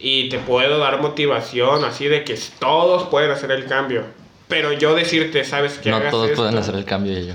[0.00, 4.04] y te puedo dar motivación así de que todos pueden hacer el cambio.
[4.48, 5.90] Pero yo decirte, ¿sabes qué?
[5.90, 6.42] No hagas todos esto?
[6.42, 7.34] pueden hacer el cambio y yo.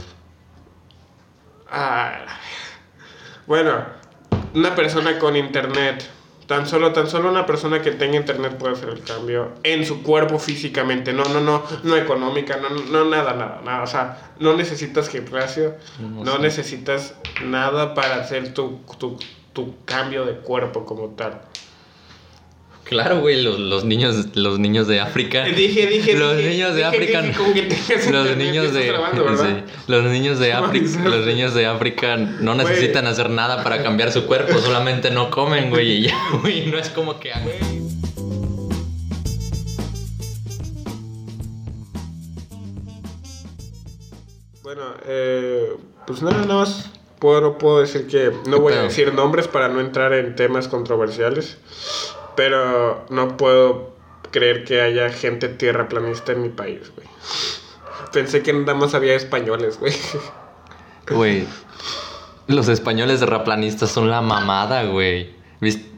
[1.69, 2.25] Ah,
[3.45, 3.83] bueno,
[4.53, 6.07] una persona con internet,
[6.47, 10.03] tan solo, tan solo una persona que tenga internet puede hacer el cambio en su
[10.03, 14.55] cuerpo físicamente, no, no, no, no económica, no, no, nada, nada, nada, o sea, no
[14.55, 19.17] necesitas gimnasio, No no necesitas nada para hacer tu, tu,
[19.53, 21.41] tu cambio de cuerpo como tal.
[22.93, 25.43] Claro, güey, los, los niños, los niños de África.
[25.55, 27.23] Dije, dije, los dije, niños de África.
[27.23, 28.93] los niños de,
[29.87, 34.11] los niños de No, África, los niños de África no necesitan hacer nada para cambiar
[34.11, 37.31] su cuerpo, solamente no comen, güey, y ya, güey, no es como que
[44.61, 49.47] Bueno, eh, pues nada, nada más puedo, puedo decir que no voy a decir nombres
[49.47, 51.57] para no entrar en temas controversiales,
[52.35, 53.93] pero no puedo
[54.31, 57.07] creer que haya gente tierraplanista en mi país, güey.
[58.11, 59.93] Pensé que nada más había españoles, güey.
[61.09, 61.47] Güey,
[62.47, 65.35] los españoles raplanistas son la mamada, güey.
[65.61, 65.89] ¿Viste,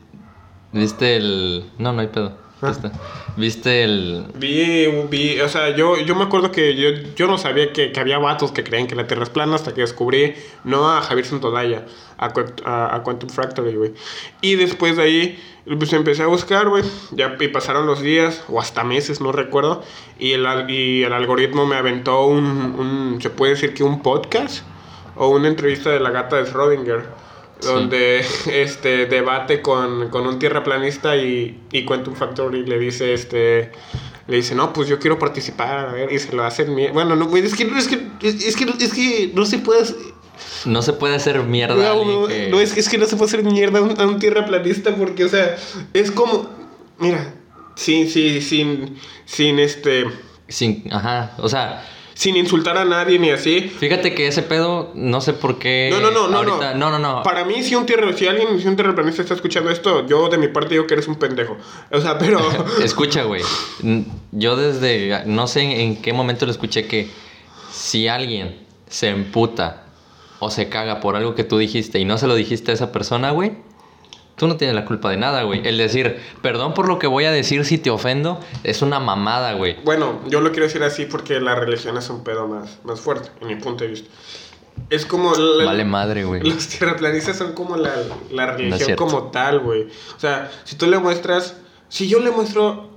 [0.71, 1.71] ¿Viste el...?
[1.77, 2.37] No, no hay pedo.
[2.71, 2.91] Está.
[3.37, 4.25] ¿Viste el...?
[4.35, 7.99] Vi, vi, o sea, yo, yo me acuerdo que yo, yo no sabía que, que
[7.99, 11.25] había vatos que creían que la Tierra es plana hasta que descubrí, no a Javier
[11.25, 11.85] Santolaya,
[12.17, 12.33] a,
[12.65, 13.93] a, a Quantum Fractal, güey.
[14.41, 15.43] Y después de ahí,
[15.77, 16.83] pues empecé a buscar, güey.
[17.11, 19.83] Ya y pasaron los días, o hasta meses, no recuerdo.
[20.19, 24.63] Y el, y el algoritmo me aventó un, un, se puede decir que un podcast,
[25.15, 27.03] o una entrevista de la gata de Schrödinger.
[27.59, 27.67] Sí.
[27.67, 33.71] Donde este debate con, con un tierraplanista y, y Quantum Factory le dice este
[34.27, 36.93] le dice, no, pues yo quiero participar, a ver, y se lo hacen mierda.
[36.93, 39.83] Bueno, no, es que, es que, es que, es que no se puede...
[40.65, 43.27] No se puede hacer mierda No, no, que- no, es, es que no se puede
[43.29, 45.55] hacer mierda a un, a un tierraplanista porque, o sea,
[45.93, 46.49] es como...
[46.97, 47.35] Mira,
[47.75, 50.05] sin, sin, sin, sin, este...
[50.47, 50.91] Sin...
[50.91, 51.85] Ajá, o sea...
[52.15, 53.59] Sin insultar a nadie ni así.
[53.61, 55.89] Fíjate que ese pedo, no sé por qué...
[55.91, 56.89] No, no, no, no, ahorita- no.
[56.89, 57.23] no, no, no.
[57.23, 60.37] Para mí, si un tierra, si alguien, si un terraplanista está escuchando esto, yo de
[60.37, 61.57] mi parte digo que eres un pendejo.
[61.91, 62.39] O sea, pero...
[62.81, 63.41] Escucha, güey.
[64.31, 65.25] Yo desde.
[65.25, 67.09] No sé en qué momento lo escuché que
[67.71, 69.83] si alguien se emputa
[70.39, 72.93] o se caga por algo que tú dijiste y no se lo dijiste a esa
[72.93, 73.51] persona, güey,
[74.35, 75.65] tú no tienes la culpa de nada, güey.
[75.67, 79.53] El decir, perdón por lo que voy a decir si te ofendo, es una mamada,
[79.53, 79.77] güey.
[79.83, 83.29] Bueno, yo lo quiero decir así porque la religión es un pedo más, más fuerte,
[83.41, 84.09] en mi punto de vista.
[84.89, 85.33] Es como...
[85.35, 86.41] la- Vale madre, güey.
[86.49, 87.93] Los tierraplanistas son como la,
[88.31, 89.83] la religión como tal, güey.
[89.83, 91.55] O sea, si tú le muestras...
[91.87, 92.89] Si yo le muestro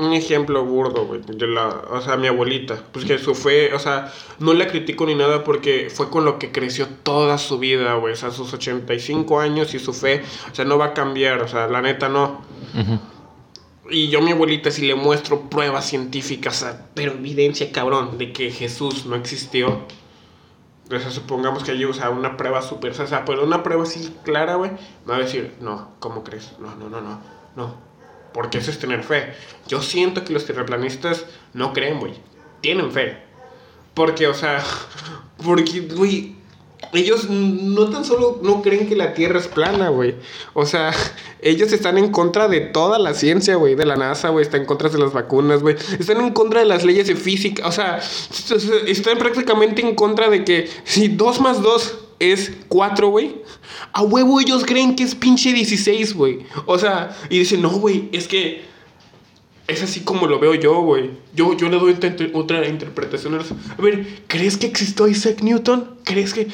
[0.00, 1.68] un ejemplo burdo, güey, de la...
[1.90, 3.72] O sea, mi abuelita, pues que su fe...
[3.74, 7.58] O sea, no la critico ni nada porque fue con lo que creció toda su
[7.58, 8.14] vida, güey.
[8.14, 10.22] O sea, sus 85 años y su fe...
[10.50, 12.40] O sea, no va a cambiar, o sea, la neta no.
[13.90, 18.18] Y yo a mi abuelita si le muestro pruebas científicas, o sea, pero evidencia cabrón
[18.18, 19.86] de que Jesús no existió.
[20.92, 23.82] O sea, supongamos que hay o sea, una prueba súper, o sea, pero una prueba
[23.82, 24.70] así clara, güey,
[25.04, 26.52] me va a decir, no, ¿cómo crees?
[26.58, 27.20] No, no, no, no,
[27.56, 27.89] no.
[28.32, 29.32] Porque eso es tener fe.
[29.66, 32.14] Yo siento que los terraplanistas no creen, güey.
[32.60, 33.16] Tienen fe.
[33.94, 34.62] Porque, o sea,
[35.44, 36.36] porque, güey,
[36.92, 40.14] ellos no tan solo no creen que la Tierra es plana, güey.
[40.54, 40.92] O sea,
[41.40, 43.74] ellos están en contra de toda la ciencia, güey.
[43.74, 44.44] De la NASA, güey.
[44.44, 45.76] Están en contra de las vacunas, güey.
[45.98, 47.66] Están en contra de las leyes de física.
[47.66, 48.00] O sea,
[48.86, 53.34] están prácticamente en contra de que si 2 más 2 es 4, güey.
[53.92, 56.40] A huevo ellos creen que es pinche 16, güey.
[56.66, 58.62] O sea, y dicen, no, güey, es que
[59.66, 61.10] es así como lo veo yo, güey.
[61.34, 61.92] Yo, yo le doy
[62.34, 63.34] otra- interpretación.
[63.36, 65.94] A ver, ¿crees que existió Isaac Newton?
[66.04, 66.48] ¿Crees que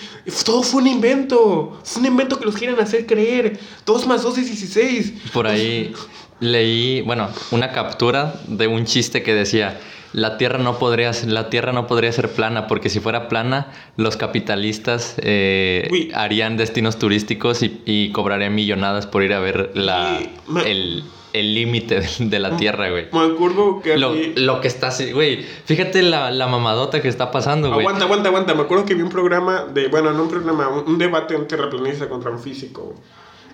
[0.44, 1.80] todo fue un invento?
[1.82, 3.58] Fue un invento que los quieren hacer creer.
[3.86, 5.12] 2 más 2 es 16.
[5.32, 5.94] Por ahí
[6.40, 9.80] leí, bueno, una captura de un chiste que decía,
[10.12, 13.72] la Tierra no podría, ser- la Tierra no podría ser plana porque si fuera plana,
[13.96, 16.10] los capitalistas eh, Uy.
[16.14, 20.18] harían destinos turísticos y, y cobrarían millonadas por ir a ver la,
[20.48, 23.08] me- el el límite de, de la Tierra, güey.
[23.12, 23.98] Me acuerdo que...
[23.98, 25.44] Lo, lo que está así, güey.
[25.66, 27.80] Fíjate la, la mamadota que está pasando, güey.
[27.80, 28.54] Aguanta, aguanta, aguanta.
[28.54, 29.88] Me acuerdo que vi un programa de...
[29.88, 32.96] Bueno, no un programa, un, un debate de un terraplanista contra un físico, güey.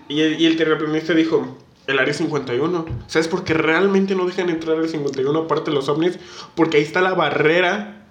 [0.07, 1.57] Y el, y el terraplanista dijo...
[1.87, 2.85] El área 51.
[3.07, 6.17] ¿Sabes por qué realmente no dejan entrar al 51 aparte de los ovnis?
[6.55, 8.05] Porque ahí está la barrera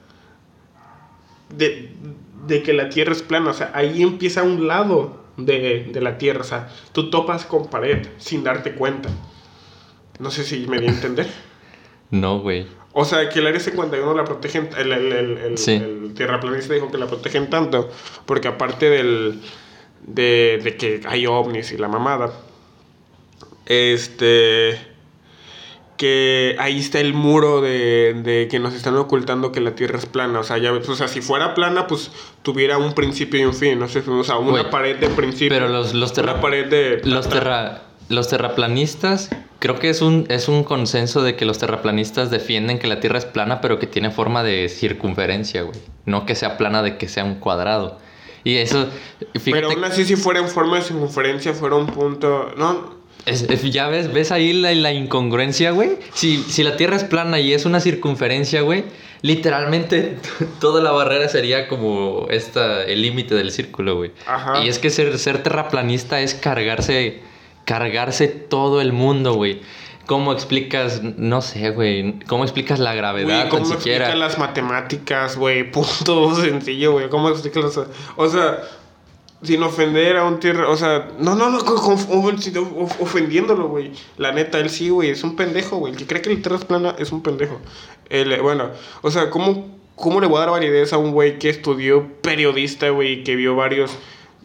[1.48, 1.92] de,
[2.46, 3.50] de que la Tierra es plana.
[3.50, 6.40] O sea, ahí empieza un lado de, de la Tierra.
[6.40, 9.08] O sea, tú topas con pared sin darte cuenta.
[10.18, 11.26] No sé si me di a entender.
[12.10, 12.66] No, güey.
[12.92, 15.72] O sea, que el área 51 la protegen, el, el, el, el, Sí.
[15.72, 17.88] el tierraplanista dijo que la protegen tanto,
[18.26, 19.40] porque aparte del,
[20.06, 22.30] de, de que hay ovnis y la mamada,
[23.66, 24.78] este,
[25.96, 30.06] que ahí está el muro de, de que nos están ocultando que la Tierra es
[30.06, 30.40] plana.
[30.40, 32.10] O sea, ya ves, o sea, si fuera plana, pues
[32.42, 33.78] tuviera un principio y un fin.
[33.78, 35.56] No sé, o sea, una pared de principio.
[35.56, 37.00] pero los- los terra- Una pared de.
[37.04, 39.30] Los, terra, los terraplanistas,
[39.60, 43.18] creo que es un, es un consenso de que los terraplanistas defienden que la Tierra
[43.18, 45.78] es plana, pero que tiene forma de circunferencia, güey.
[46.04, 47.98] No que sea plana de que sea un cuadrado.
[48.44, 48.88] Y eso,
[49.34, 52.50] fíjate, Pero aún así, si fuera en forma de circunferencia, fuera un punto.
[52.56, 53.00] No.
[53.26, 55.98] Es- es- ya ves, ves ahí la, la incongruencia, güey.
[56.14, 58.84] Si, si la Tierra es plana y es una circunferencia, güey,
[59.22, 60.16] literalmente
[60.60, 64.10] toda la barrera sería como esta, el límite del círculo, güey.
[64.26, 64.64] Ajá.
[64.64, 67.20] Y es que ser, ser terraplanista es cargarse,
[67.64, 69.60] cargarse todo el mundo, güey.
[70.06, 74.06] ¿Cómo explicas, no sé, güey, cómo explicas la gravedad Güey, ¿cómo tan siquiera?
[74.06, 75.70] explica las matemáticas, güey?
[75.70, 77.08] Punto sencillo, güey.
[77.08, 77.78] ¿Cómo explica las...
[78.16, 78.58] O sea,
[79.42, 80.68] sin ofender a un tierra...
[80.68, 81.58] O sea, no, no, no,
[83.00, 83.92] ofendiéndolo, güey.
[84.16, 85.10] La neta, él sí, güey.
[85.10, 85.92] Es un pendejo, güey.
[85.92, 87.60] El que cree que la tierra es plana es un pendejo.
[88.08, 88.70] El, eh, bueno,
[89.02, 92.90] o sea, ¿cómo, ¿cómo le voy a dar validez a un güey que estudió periodista,
[92.90, 93.24] güey?
[93.24, 93.96] Que vio varios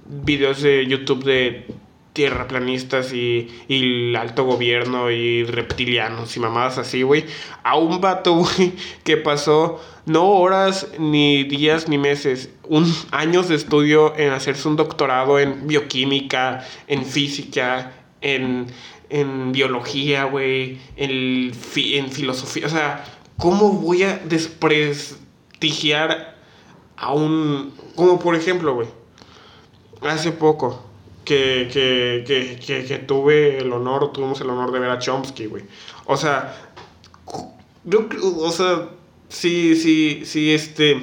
[0.05, 1.67] videos de YouTube de
[2.17, 7.25] tierraplanistas y, y el alto gobierno y reptilianos y mamadas así, güey.
[7.63, 8.73] A un vato, güey,
[9.03, 14.75] que pasó no horas, ni días, ni meses, un años de estudio en hacerse un
[14.75, 18.67] doctorado en bioquímica, en física, en,
[19.09, 22.65] en biología, güey, en, fi- en filosofía.
[22.65, 23.03] O sea,
[23.37, 26.35] ¿cómo voy a desprestigiar
[26.97, 27.73] a un...
[27.95, 28.87] Como por ejemplo, güey
[30.01, 30.83] hace poco
[31.27, 35.47] que, que, que, que, que tuve el honor, tuvimos el honor de ver a Chomsky,
[35.47, 35.65] güey.
[36.05, 36.55] O sea,
[37.83, 38.07] yo,
[38.37, 38.87] o sea,
[39.27, 41.01] si, si, si este,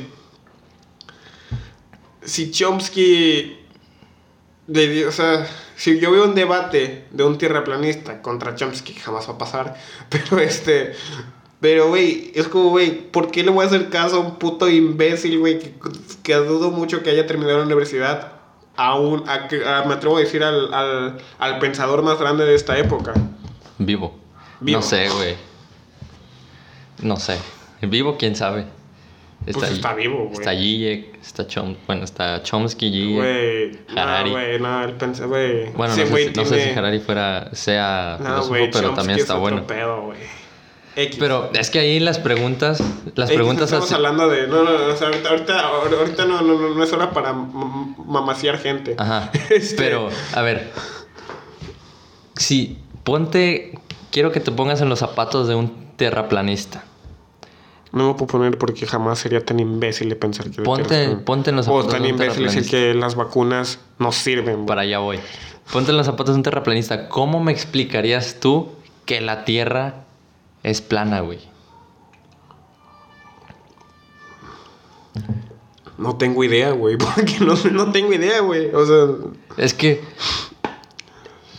[2.22, 3.58] si Chomsky,
[5.06, 9.38] o sea, si yo veo un debate de un tierraplanista contra Chomsky, jamás va a
[9.38, 9.76] pasar,
[10.08, 10.94] pero este...
[11.60, 14.68] Pero, güey, es como, güey, ¿por qué le voy a hacer caso a un puto
[14.68, 15.72] imbécil, güey, que,
[16.22, 18.33] que dudo mucho que haya terminado la universidad?
[18.76, 22.44] A un, a, que- a- me atrevo a decir al, al, al pensador más grande
[22.44, 23.14] de esta época.
[23.78, 24.18] Vivo.
[24.60, 24.78] Vivo.
[24.80, 25.34] No sé, güey.
[27.02, 27.38] No sé.
[27.82, 28.64] Vivo, quién sabe.
[29.44, 30.32] Pues está vivo, güey.
[30.38, 33.90] Está Zizek, está Chom, bueno, está Chomsky, Zizek.
[33.94, 34.30] No, Harari.
[34.30, 35.70] güey, no, el pensador, güey.
[35.72, 38.70] Bueno, ese no, sé, si- no sé tiene- si Harari fuera, sea No, filósofo, güey,
[38.70, 39.66] pero Chomsky también es está otro bueno.
[39.66, 40.18] pedo, güey.
[40.96, 41.16] X.
[41.18, 42.82] Pero es que ahí las preguntas,
[43.14, 44.46] las X, preguntas Estamos así- hablando de.
[44.46, 48.94] No, no, no, o sea, ahorita, ahorita, no, no, no, es hora para mamaciar gente.
[48.98, 49.30] Ajá.
[49.50, 50.70] Este- Pero, a ver.
[52.36, 53.78] Si ponte.
[54.10, 56.84] Quiero que te pongas en los zapatos de un terraplanista.
[57.90, 60.62] No me puedo poner porque jamás sería tan imbécil de pensar que...
[60.62, 61.20] Ponte- plana.
[61.24, 62.70] ponte en los O zapatos tan de un imbécil terraplanista.
[62.76, 64.66] que las vacunas no sirven.
[64.66, 65.18] Para allá voy.
[65.72, 67.08] Ponte en los zapatos de un terraplanista.
[67.08, 68.68] ¿Cómo me explicarías tú
[69.04, 70.03] que la Tierra
[70.64, 71.38] es plana, güey?
[75.96, 76.96] No tengo idea, güey.
[76.98, 78.74] Porque no, no tengo idea, güey.
[78.74, 79.06] O sea...
[79.56, 80.02] Es que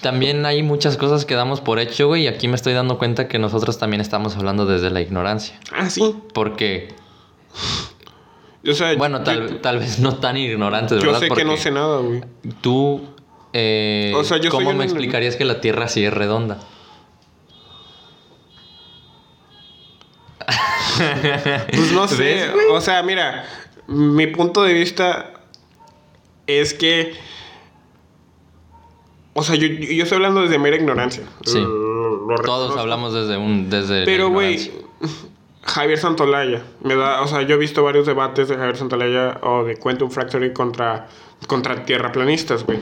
[0.02, 3.28] también hay muchas cosas que damos por hecho, güey, y aquí me estoy dando cuenta
[3.28, 5.60] que nosotros también estamos hablando desde la ignorancia.
[5.72, 6.16] Ah, sí.
[6.34, 6.90] Porque,
[8.70, 11.22] O sea, bueno, yo- tal, tal vez no tan ignorantes, Yo ¿verdad?
[11.22, 12.22] sé que no sé nada, güey.
[12.62, 13.02] Tú,
[13.54, 16.60] eh, O sea, yo ¿cómo me explicarías que la Tierra sí es redonda?
[21.72, 22.50] Pues no sé.
[22.72, 23.46] O sea, mira,
[23.88, 25.32] mi punto de vista
[26.48, 27.14] es que.
[29.34, 31.24] O sea, yo, yo estoy hablando desde mera ignorancia.
[31.46, 31.60] Sí.
[31.60, 34.72] Lo- Todos hablamos desde un desde Pero, güey.
[35.64, 36.62] Javier Santolaya.
[36.84, 40.10] Me da, o sea, yo he visto varios debates de Javier Santolaya o de Quantum
[40.12, 41.08] Factory contra,
[41.48, 42.80] contra tierraplanistas, güey.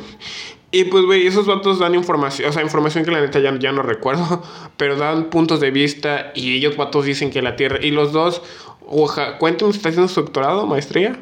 [0.74, 3.72] Y pues, güey, esos vatos dan información, o sea, información que la neta ya, ya
[3.72, 4.42] no recuerdo,
[4.78, 8.42] pero dan puntos de vista y ellos vatos dicen que la Tierra, y los dos,
[8.88, 11.20] o Ja- Quantum está haciendo su doctorado, maestría,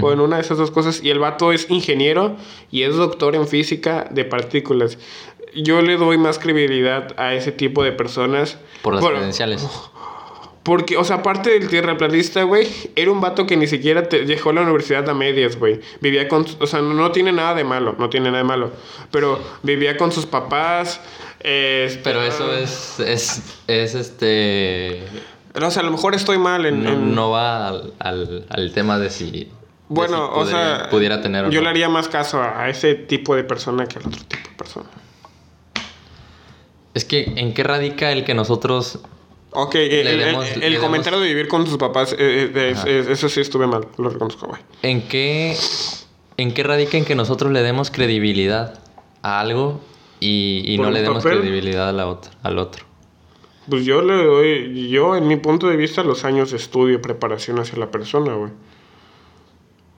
[0.00, 2.34] o en una de esas dos cosas, y el vato es ingeniero
[2.72, 4.98] y es doctor en física de partículas.
[5.54, 8.58] Yo le doy más credibilidad a ese tipo de personas.
[8.82, 9.64] por las Bueno, credenciales.
[10.64, 12.66] porque, o sea, aparte del tierraplanista, güey,
[12.96, 15.80] era un vato que ni siquiera te dejó la universidad a medias, güey.
[16.00, 18.72] Vivía con, o sea, no, no tiene nada de malo, no tiene nada de malo.
[19.12, 21.00] Pero vivía con sus papás.
[21.40, 25.02] eh, Pero eso es es es este
[25.54, 26.82] O sea, a lo mejor estoy mal en...
[26.82, 29.48] no, en- no va al, al, al tema de si de
[29.88, 31.64] bueno, si o sea, pudiera tener yo no.
[31.64, 34.88] le haría más caso a ese tipo de persona que al otro tipo de persona.
[36.94, 39.00] Es que en qué radica el que nosotros
[39.54, 42.70] Ok, el, el- demos- el le demos- comentario de vivir con sus papás, eh, eh,
[42.72, 42.88] es- Ajá.
[42.90, 44.60] es- eso sí estuve mal, lo reconozco, güey.
[44.82, 45.56] en qué
[46.36, 48.80] en qué radica en que nosotros le demos credibilidad
[49.22, 49.80] a algo
[50.18, 51.38] y, y ¿Por no le demos papel?
[51.38, 52.84] credibilidad a la otra, al otro.
[53.68, 56.98] Pues yo le doy, yo en mi punto de vista, los años de estudio y
[56.98, 58.50] preparación hacia la persona, güey.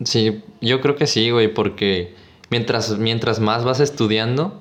[0.04, 2.14] Sí, yo creo que sí, güey, porque
[2.50, 4.60] mientras, mientras más vas estudiando,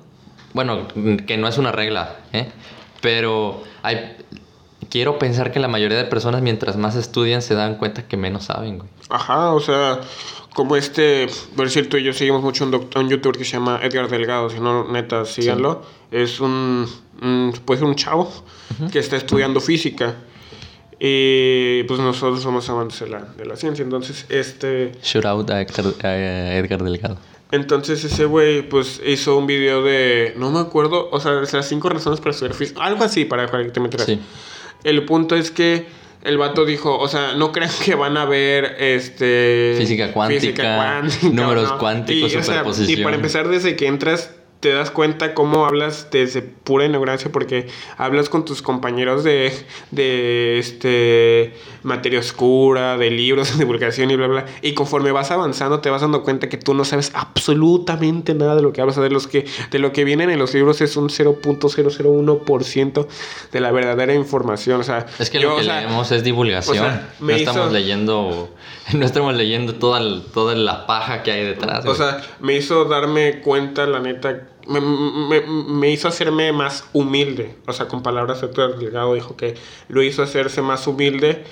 [0.54, 0.88] bueno,
[1.26, 2.48] que no es una regla, ¿eh?
[3.02, 4.16] Pero hay,
[4.96, 8.44] quiero pensar que la mayoría de personas mientras más estudian se dan cuenta que menos
[8.44, 8.88] saben, güey.
[9.10, 10.00] Ajá, o sea,
[10.54, 14.08] como este, por cierto, yo seguimos mucho un, doctor, un youtuber que se llama Edgar
[14.08, 15.82] Delgado, si no, neta, síganlo.
[16.10, 16.86] Es un,
[17.20, 18.32] un, puede ser un chavo
[18.90, 20.14] que está estudiando física.
[20.98, 24.92] Y pues nosotros somos amantes de la, de la ciencia, entonces este...
[25.02, 27.18] Shout out a Edgar, a Edgar Delgado.
[27.52, 31.90] Entonces ese güey pues hizo un video de, no me acuerdo, o sea, las cinco
[31.90, 34.06] razones para estudiar física, algo así para, para que te metas.
[34.06, 34.18] Sí.
[34.86, 35.86] El punto es que
[36.22, 41.28] el vato dijo, o sea, no crean que van a ver este Física cuántica, cuántica,
[41.28, 41.78] números ¿no?
[41.78, 44.30] cuánticos, y, o sea, y para empezar desde que entras
[44.66, 47.68] te das cuenta cómo hablas desde pura ignorancia porque
[47.98, 49.52] hablas con tus compañeros de,
[49.92, 51.54] de este
[51.84, 54.46] materia oscura, de libros, de divulgación y bla bla.
[54.62, 58.62] Y conforme vas avanzando te vas dando cuenta que tú no sabes absolutamente nada de
[58.62, 61.10] lo que hablas, de los que de lo que vienen en los libros es un
[61.10, 63.06] 0.001%
[63.52, 66.24] de la verdadera información, o sea, Es que yo, lo que o sea, leemos es
[66.24, 66.76] divulgación.
[66.78, 68.48] o sea, no estamos hizo- leyendo,
[68.94, 70.00] no estamos leyendo toda,
[70.34, 71.80] toda la paja que hay detrás.
[71.84, 71.96] O güey.
[71.98, 77.54] sea, me hizo darme cuenta, la neta, me, me- me hizo hacerme más humilde.
[77.66, 79.54] O sea, con palabras de Héctor Delgado dijo que
[79.88, 81.44] lo hizo hacerse más humilde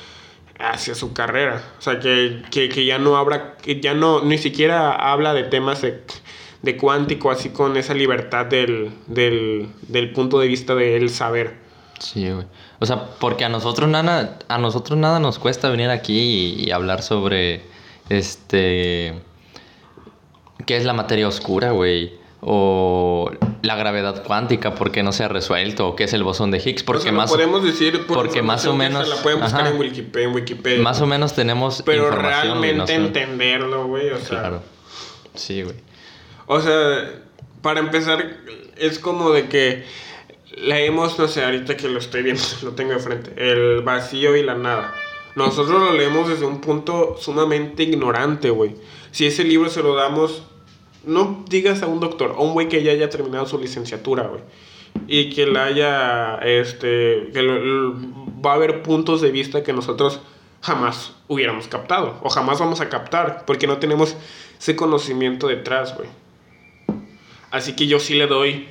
[0.59, 1.63] hacia su carrera.
[1.79, 5.83] O sea, que, que, que ya no habla, ya no, ni siquiera habla de temas
[5.83, 6.03] de,
[6.63, 11.55] de cuántico, así con esa libertad del, del, del punto de vista de él saber.
[11.99, 12.47] Sí, güey.
[12.81, 17.03] O sea, porque a nosotros nada, a nosotros nada nos cuesta venir aquí y hablar
[17.03, 17.63] sobre
[18.11, 19.15] este
[20.67, 22.13] qué es la materia oscura, güey.
[22.47, 23.31] O
[23.63, 26.83] la gravedad cuántica, porque no se ha resuelto, o qué es el bosón de Higgs,
[26.83, 29.63] porque O sea, lo más, podemos decir por porque más o menos- La pueden buscar
[29.63, 29.71] ajá.
[29.71, 30.29] en Wikipedia.
[30.29, 30.83] En Wikipedia.
[30.83, 32.59] más o menos tenemos Pero información.
[32.59, 34.11] güey, no realmente entenderlo, güey.
[34.11, 34.63] O sea, Claro.
[35.35, 35.77] Sí, güey.
[36.47, 37.11] O sea,
[37.63, 38.37] para empezar,
[38.77, 39.85] es como de que
[40.59, 44.43] leemos, no sé, ahorita que lo estoy viendo, lo tengo de frente, el vacío y
[44.43, 44.93] la nada.
[45.35, 48.77] Nosotros lo leemos desde un punto sumamente ignorante, güey.
[49.13, 50.43] Si ese libro se lo damos,
[51.07, 54.43] no digas a un doctor, a un güey que ya haya terminado su licenciatura, güey.
[55.09, 57.43] Y que la haya, este, que
[58.45, 60.21] va a haber puntos de vista que nosotros
[60.63, 62.19] jamás hubiéramos captado.
[62.23, 64.17] O jamás vamos a captar, porque no tenemos
[64.59, 66.09] ese conocimiento detrás, güey.
[67.51, 68.69] Así que yo sí le doy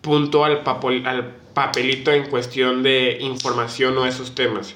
[0.00, 4.74] punto al, papol- al papelito en cuestión de información o esos temas.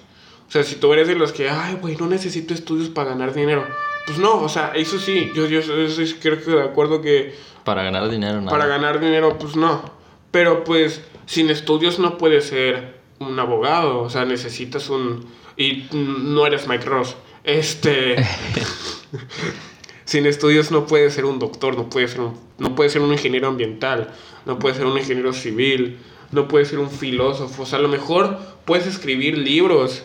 [0.48, 3.34] O sea, si tú eres de los que, ay, güey, no necesito estudios para ganar
[3.34, 3.66] dinero.
[4.08, 7.34] Pues no, o sea, eso sí, yo, yo, yo sí creo que de acuerdo que
[7.62, 8.48] Para ganar dinero, nada.
[8.48, 9.82] para ganar dinero, pues no.
[10.30, 15.26] Pero pues sin estudios no puedes ser un abogado, o sea, necesitas un...
[15.58, 17.16] Y no eres Mike Ross.
[17.44, 18.16] Este...
[20.06, 23.12] sin estudios no puedes ser un doctor, no puedes ser un, no puedes ser un
[23.12, 24.14] ingeniero ambiental,
[24.46, 25.98] no puedes ser un ingeniero civil,
[26.32, 27.64] no puedes ser un filósofo.
[27.64, 30.02] O sea, a lo mejor puedes escribir libros,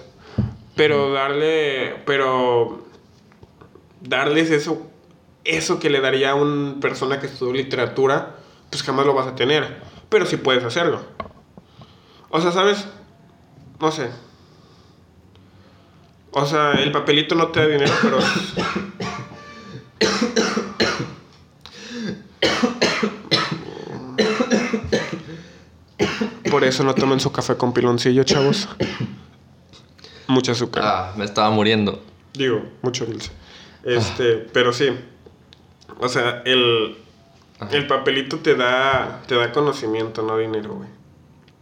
[0.75, 1.95] pero darle...
[2.05, 2.83] Pero
[4.03, 4.86] darles eso,
[5.43, 8.36] eso que le daría a una persona que estudió literatura,
[8.69, 9.81] pues jamás lo vas a tener.
[10.10, 11.01] Pero sí puedes hacerlo.
[12.29, 12.86] O sea, ¿sabes?
[13.79, 14.10] No sé.
[16.31, 18.17] O sea, el papelito no te da dinero, pero...
[26.50, 28.69] Por eso no tomen su café con piloncillo, chavos.
[30.27, 30.83] Mucha azúcar.
[30.86, 32.03] Ah, me estaba muriendo.
[32.33, 33.31] Digo, mucho dulce.
[33.83, 34.89] Este, pero sí.
[35.99, 36.97] O sea, el,
[37.71, 40.89] el papelito te da, te da conocimiento, no dinero, güey.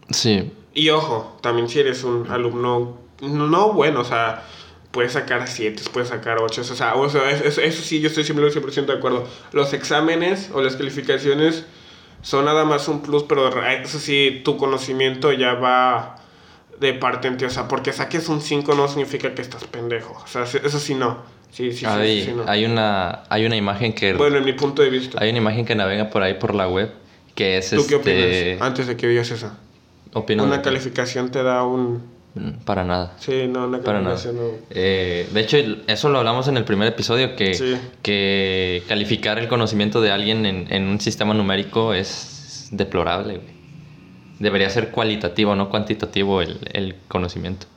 [0.10, 0.52] Sí.
[0.74, 4.44] Y ojo, también si eres un alumno no bueno, o sea,
[4.92, 8.24] puedes sacar 7, puedes sacar 8, o sea, o sea eso, eso sí, yo estoy
[8.24, 9.28] siempre 100% de acuerdo.
[9.52, 11.66] Los exámenes o las calificaciones
[12.22, 16.18] son nada más un plus, pero eso sí, tu conocimiento ya va
[16.80, 20.20] de parte en ti, o sea, porque saques un 5 no significa que estás pendejo,
[20.24, 21.20] o sea, eso sí no.
[21.52, 22.44] Sí, sí, sí, hay, sí, no.
[22.48, 25.18] hay una hay una imagen que Bueno, en mi punto de vista.
[25.22, 26.90] hay una imagen que navega por ahí por la web
[27.36, 28.62] que es ¿Tú qué este opinas?
[28.68, 29.58] Antes de que digas esa.
[30.14, 32.02] opino Una calificación te da un...
[32.36, 33.14] Mm, para nada.
[33.20, 34.16] Sí, no, una Para nada.
[34.16, 34.66] calificación no...
[34.70, 37.76] Eh, de hecho, eso lo hablamos en el primer episodio, que, Sí.
[38.02, 43.36] que calificar el conocimiento de alguien en, en un sistema numérico es deplorable.
[43.36, 43.48] güey.
[44.40, 47.68] Debería ser cualitativo, no cuantitativo el, el conocimiento.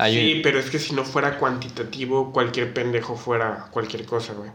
[0.00, 4.32] Hay Sí, un- pero es que si no fuera cuantitativo, cualquier pendejo fuera cualquier cosa,
[4.32, 4.50] güey.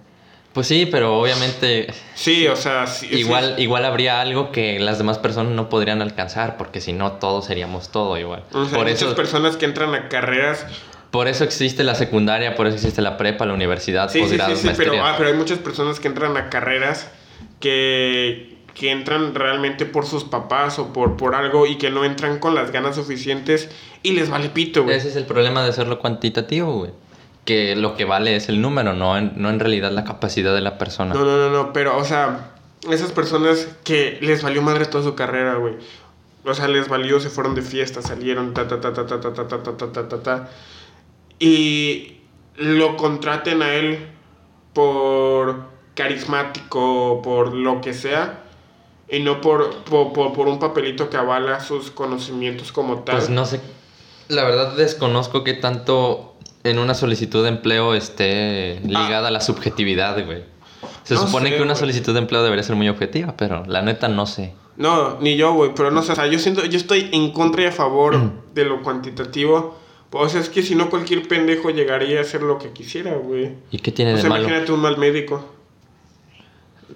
[0.53, 4.97] Pues sí, pero obviamente Sí, o sea, sí- sí- igual, igual habría algo que las
[4.97, 8.43] demás personas no podrían alcanzar, porque si no todos seríamos todo igual.
[8.53, 10.65] o sea, por, hay eso, muchas personas que entran a carreras
[11.11, 14.29] por eso existe la secundaria, por eso existe la prepa, la universidad, Sí, sí, sí,
[14.37, 17.09] posgrados, sí, pero, ah, pero hay muchas personas que entran a carreras
[17.59, 22.39] que, que entran realmente por sus papás o por, por algo y que no entran
[22.39, 23.69] con las ganas suficientes
[24.03, 24.97] y les vale pito, güey.
[24.97, 26.91] Ese es el problema de hacerlo cuantitativo, güey.
[27.45, 30.61] Que lo que vale es el número, no en, no en realidad la capacidad de
[30.61, 31.13] la persona.
[31.13, 32.51] No, no, no, no, pero, o sea,
[32.91, 35.75] esas personas que les valió madre toda su carrera, güey.
[36.43, 39.33] O sea, les valió, se fueron de fiesta, salieron, ta, ta, ta, ta, ta, ta,
[39.33, 40.49] ta, ta, ta, ta, ta, ta, ta.
[41.39, 42.17] Y
[42.57, 44.07] lo contraten a él
[44.73, 45.63] por
[45.95, 48.44] carismático, por lo que sea,
[49.09, 53.17] y no por, por, por, por un papelito que avala sus conocimientos como tal.
[53.17, 53.59] Pues no sé.
[54.27, 60.25] La verdad desconozco qué tanto en una solicitud de empleo esté ligada a la subjetividad,
[60.25, 60.43] güey.
[61.03, 61.79] Se No supone sé, que una güey.
[61.79, 64.53] solicitud de empleo debería ser muy objetiva, pero la neta no sé.
[64.77, 67.61] No, ni yo, güey, pero no sé, o sea, yo siento, yo estoy en contra
[67.61, 69.77] y a favor de lo cuantitativo.
[70.11, 73.51] O sea, es que si no cualquier pendejo llegaría a hacer lo que quisiera, güey.
[73.71, 74.43] ¿Y qué tiene O de sea, malo?
[74.45, 75.45] imagínate un mal médico.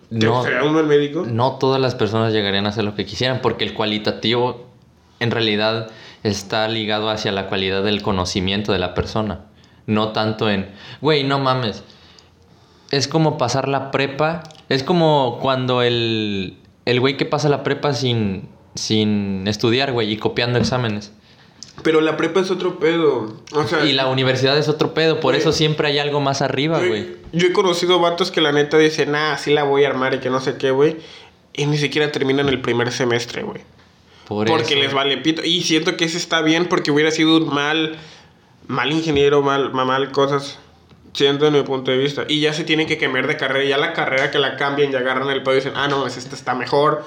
[0.09, 1.25] ¿Te No, gustaría un mal médico?
[1.27, 4.65] no todas las personas llegarían a hacer lo que quisieran, porque el cualitativo
[5.19, 5.89] en realidad
[6.23, 9.45] está ligado hacia la cualidad del conocimiento de la persona.
[9.85, 10.69] No tanto en,
[11.01, 11.83] güey, no mames.
[12.91, 14.43] Es como pasar la prepa.
[14.67, 20.17] Es como cuando el, el güey que pasa la prepa sin, sin estudiar, güey, y
[20.17, 21.11] copiando exámenes.
[21.83, 23.33] Pero la prepa es otro pedo.
[23.53, 26.79] O sea, Y la universidad es otro pedo, por eso siempre hay algo más arriba,
[26.79, 30.13] güey, yo he conocido vatos que la neta dicen, nah, sí la voy a armar
[30.15, 30.97] y que no sé qué, güey.
[31.53, 33.61] Y ni siquiera terminan el primer semestre, güey.
[34.27, 34.83] Por porque eso.
[34.83, 35.43] les vale pito.
[35.43, 37.97] Y siento que ese está bien porque hubiera sido un mal,
[38.67, 40.59] mal ingeniero, mal, ma- mal cosas.
[41.13, 42.25] Siendo en mi punto de vista.
[42.27, 43.65] Y ya se tienen que cambiar de carrera.
[43.67, 46.17] Ya la carrera que la cambian y agarran el pedo y dicen, ah, no, es
[46.17, 47.03] esta está mejor.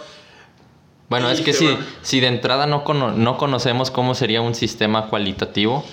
[1.13, 1.69] Bueno, es que si,
[2.03, 5.85] si de entrada no, cono- no conocemos cómo sería un sistema cualitativo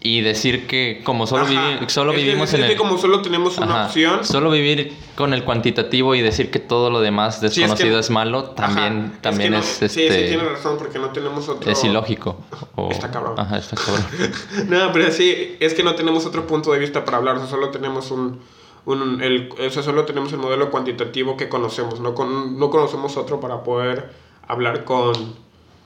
[0.00, 2.76] y decir que como solo, vivi- solo Es vivimos es en el...
[2.76, 4.24] como solo tenemos una Ajá, opción.
[4.24, 7.98] Solo vivir con el cuantitativo y decir que todo lo demás Sí, es que- desconocido
[7.98, 11.10] es, malo, también, Ajá, también que no- es, Sí, sí, este, tiene razón porque no
[11.10, 11.70] tenemos otro...
[11.72, 12.36] es ilógico.
[12.76, 13.34] o- Está cabrón.
[13.38, 14.04] Ajá, está cabrón.
[14.68, 17.48] No, pero sí, es que no tenemos otro punto de vista para hablar, o sea,
[17.48, 18.38] solo tenemos un,
[18.84, 23.16] un el, o sea, solo tenemos el modelo cuantitativo que conocemos, no, con, no conocemos
[23.16, 24.10] otro para poder
[24.48, 25.34] hablar con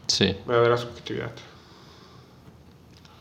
[0.07, 0.37] Sí.
[0.47, 1.31] verdadera subjetividad.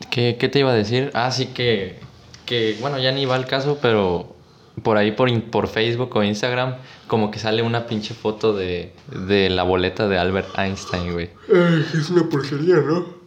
[0.09, 1.11] ¿Qué, qué te iba a decir?
[1.13, 1.99] Ah, sí que,
[2.45, 4.35] que, bueno, ya ni va al caso, pero
[4.81, 6.75] por ahí por, por Facebook o Instagram,
[7.07, 8.93] como que sale una pinche foto de,
[9.27, 11.29] de la boleta de Albert Einstein, güey.
[11.93, 13.19] es una porquería, ¿no?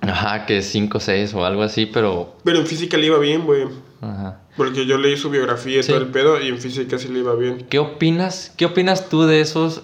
[0.00, 2.34] Ajá, que es 5 6 o algo así, pero...
[2.42, 3.64] Pero en física le iba bien, güey,
[4.00, 4.40] Ajá.
[4.56, 5.92] porque yo leí su biografía y Sí.
[5.92, 7.66] todo el pedo y en física sí le iba bien.
[7.68, 8.52] ¿Qué opinas?
[8.56, 9.82] ¿Qué opinas tú de esos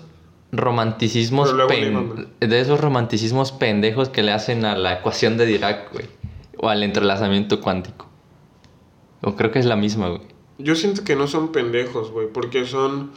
[0.56, 6.06] romanticismos pen- de esos romanticismos pendejos que le hacen a la ecuación de Dirac, güey?
[6.58, 8.08] O al entrelazamiento cuántico.
[9.22, 10.22] O creo que es la misma, güey.
[10.58, 13.10] Yo siento que no son pendejos, güey, porque son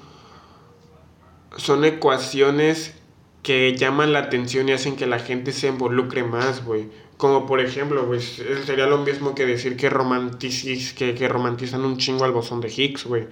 [1.58, 2.93] son ecuaciones
[3.41, 6.88] que llaman la atención y hacen que la gente se involucre más, güey.
[7.17, 11.97] Como por ejemplo, güey, sería lo mismo que decir que, romanticis, que, que romantizan un
[11.97, 13.28] chingo al bosón de Higgs, güey.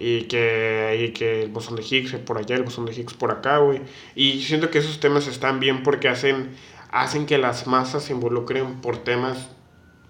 [0.00, 3.14] Y que, y que el bosón de Higgs es por allá, el bosón de Higgs
[3.14, 3.80] por acá, güey.
[4.14, 6.50] Y siento que esos temas están bien porque hacen,
[6.90, 9.48] hacen que las masas se involucren por temas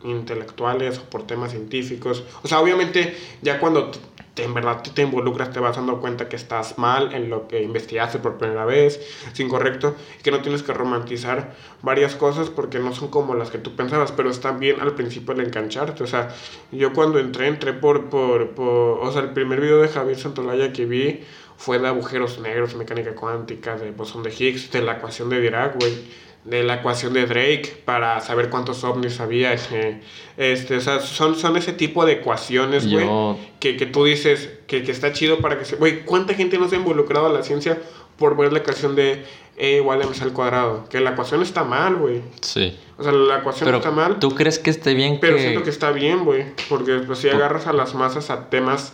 [0.05, 2.25] intelectuales o por temas científicos.
[2.43, 3.91] O sea, obviamente ya cuando
[4.39, 7.63] en verdad tú te involucras te vas dando cuenta que estás mal en lo que
[7.63, 9.01] investigaste por primera vez,
[9.33, 13.51] es incorrecto, y que no tienes que romantizar varias cosas porque no son como las
[13.51, 16.03] que tú pensabas, pero está bien al principio el engancharte.
[16.03, 16.35] O sea,
[16.73, 20.73] yo cuando entré, entré por, por, por o sea, el primer video de Javier Santolaya
[20.73, 21.21] que vi
[21.57, 25.79] fue de agujeros negros, mecánica cuántica, de bosón de Higgs, de la ecuación de Dirac,
[25.79, 29.55] güey de la ecuación de Drake para saber cuántos ovnis había.
[29.55, 30.01] eh,
[30.37, 34.49] Este, o sea, son, son ese tipo de ecuaciones, güey, Yo- que, que tú dices
[34.67, 35.77] que, que está chido para que se...
[35.77, 37.79] Güey, ¿cuánta gente no se ha involucrado a la ciencia
[38.17, 39.25] por ver la ecuación de
[39.57, 40.85] E igual a MC al cuadrado?
[40.89, 42.23] Que la ecuación está mal, güey.
[42.41, 42.79] Sí.
[42.97, 45.43] O sea, la ecuación Pero está mal, ¿tú crees que esté bien pero que...
[45.43, 46.45] siento que está bien, güey.
[46.69, 48.93] Porque pues si agarras a las masas a temas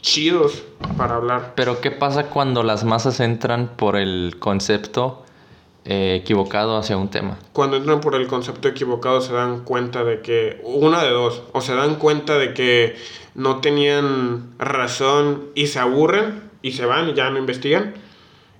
[0.00, 0.62] chidos
[0.96, 1.52] para hablar.
[1.56, 5.24] Pero ¿qué pasa cuando las masas entran por el concepto
[5.84, 7.38] eh, equivocado hacia un tema?
[7.52, 11.60] cuando entran por el concepto equivocado se dan cuenta de que, una de dos, o
[11.60, 12.96] se dan cuenta de que
[13.34, 17.94] no tenían razón y se aburren y se van y ya no investigan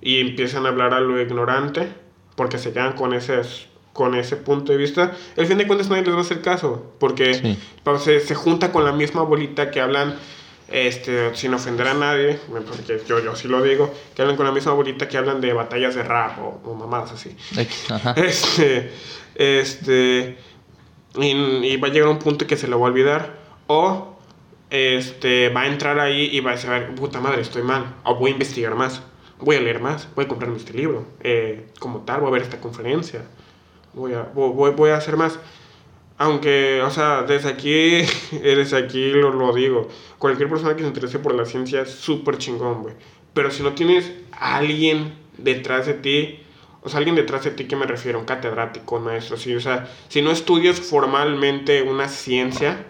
[0.01, 1.89] y empiezan a hablar a lo ignorante
[2.35, 3.41] porque se quedan con ese,
[3.91, 5.11] con ese punto de vista.
[5.37, 7.57] Al fin de cuentas nadie les va a hacer caso porque Sí.
[7.99, 10.15] se, se junta con la misma bolita que hablan
[10.71, 14.51] este, sin ofender a nadie, porque yo, yo sí lo digo, que hablan con la
[14.51, 17.35] misma bolita que hablan de batallas de rap o, o mamadas así.
[17.89, 18.15] Ajá.
[18.17, 18.91] Este,
[19.35, 20.37] este,
[21.15, 24.19] y, y va a llegar un punto que se lo va a olvidar, o
[24.69, 28.31] este, va a entrar ahí y va a decir, puta madre, estoy mal, o voy
[28.31, 29.01] a investigar más,
[29.39, 32.41] voy a leer más, voy a comprarme este libro, eh, como tal, voy a ver
[32.43, 33.23] esta conferencia,
[33.93, 35.39] voy a, voy, voy a hacer más.
[36.19, 38.01] Aunque, o sea, desde aquí,
[38.43, 42.37] desde aquí lo, lo digo, cualquier persona que se interese por la ciencia es súper
[42.37, 42.93] chingón, güey.
[43.33, 46.39] Pero si no tienes a alguien detrás de ti,
[46.81, 49.61] o sea, alguien detrás de ti que me refiero, un catedrático, un maestro, sí, o
[49.61, 52.85] sea, si no estudias formalmente una ciencia,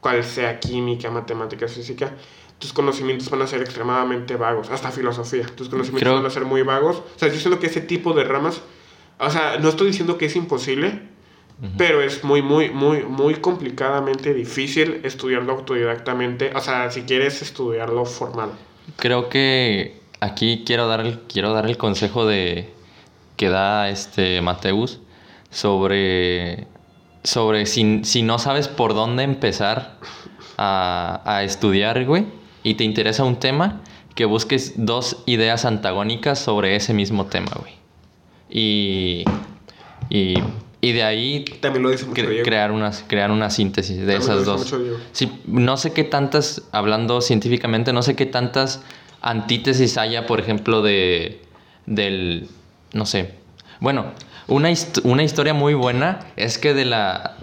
[0.00, 2.12] cual sea química, matemáticas, física,
[2.58, 6.44] tus conocimientos van a ser extremadamente vagos, hasta filosofía, tus conocimientos Creo- van a ser
[6.46, 6.96] muy vagos.
[6.98, 8.62] O sea, yo siento que ese tipo de ramas,
[9.18, 11.09] o sea, no estoy diciendo que es imposible,
[11.76, 18.04] pero es muy, muy, muy, muy complicadamente difícil estudiarlo autodidactamente, o sea, si quieres estudiarlo
[18.06, 18.50] formal.
[18.96, 22.72] Creo que aquí quiero dar el, quiero dar el consejo de
[23.36, 25.00] que da este Mateus
[25.50, 26.66] sobre,
[27.24, 29.98] sobre si, si no sabes por dónde empezar
[30.56, 32.26] a, a estudiar, güey,
[32.62, 33.82] y te interesa un tema,
[34.14, 37.72] que busques dos ideas antagónicas sobre ese mismo tema, güey.
[38.50, 39.24] Y,
[40.10, 40.34] y,
[40.80, 42.44] y de ahí También lo dice mucho cre- Diego.
[42.44, 44.74] crear, una, crear una síntesis de También esas dos.
[45.12, 48.80] Sí, no sé qué tantas, hablando científicamente, no sé qué tantas
[49.20, 51.40] antítesis haya, por ejemplo, de
[51.86, 52.48] del,
[52.92, 53.34] no sé.
[53.80, 54.06] Bueno,
[54.48, 57.36] una, hist- una historia muy buena es que de, la,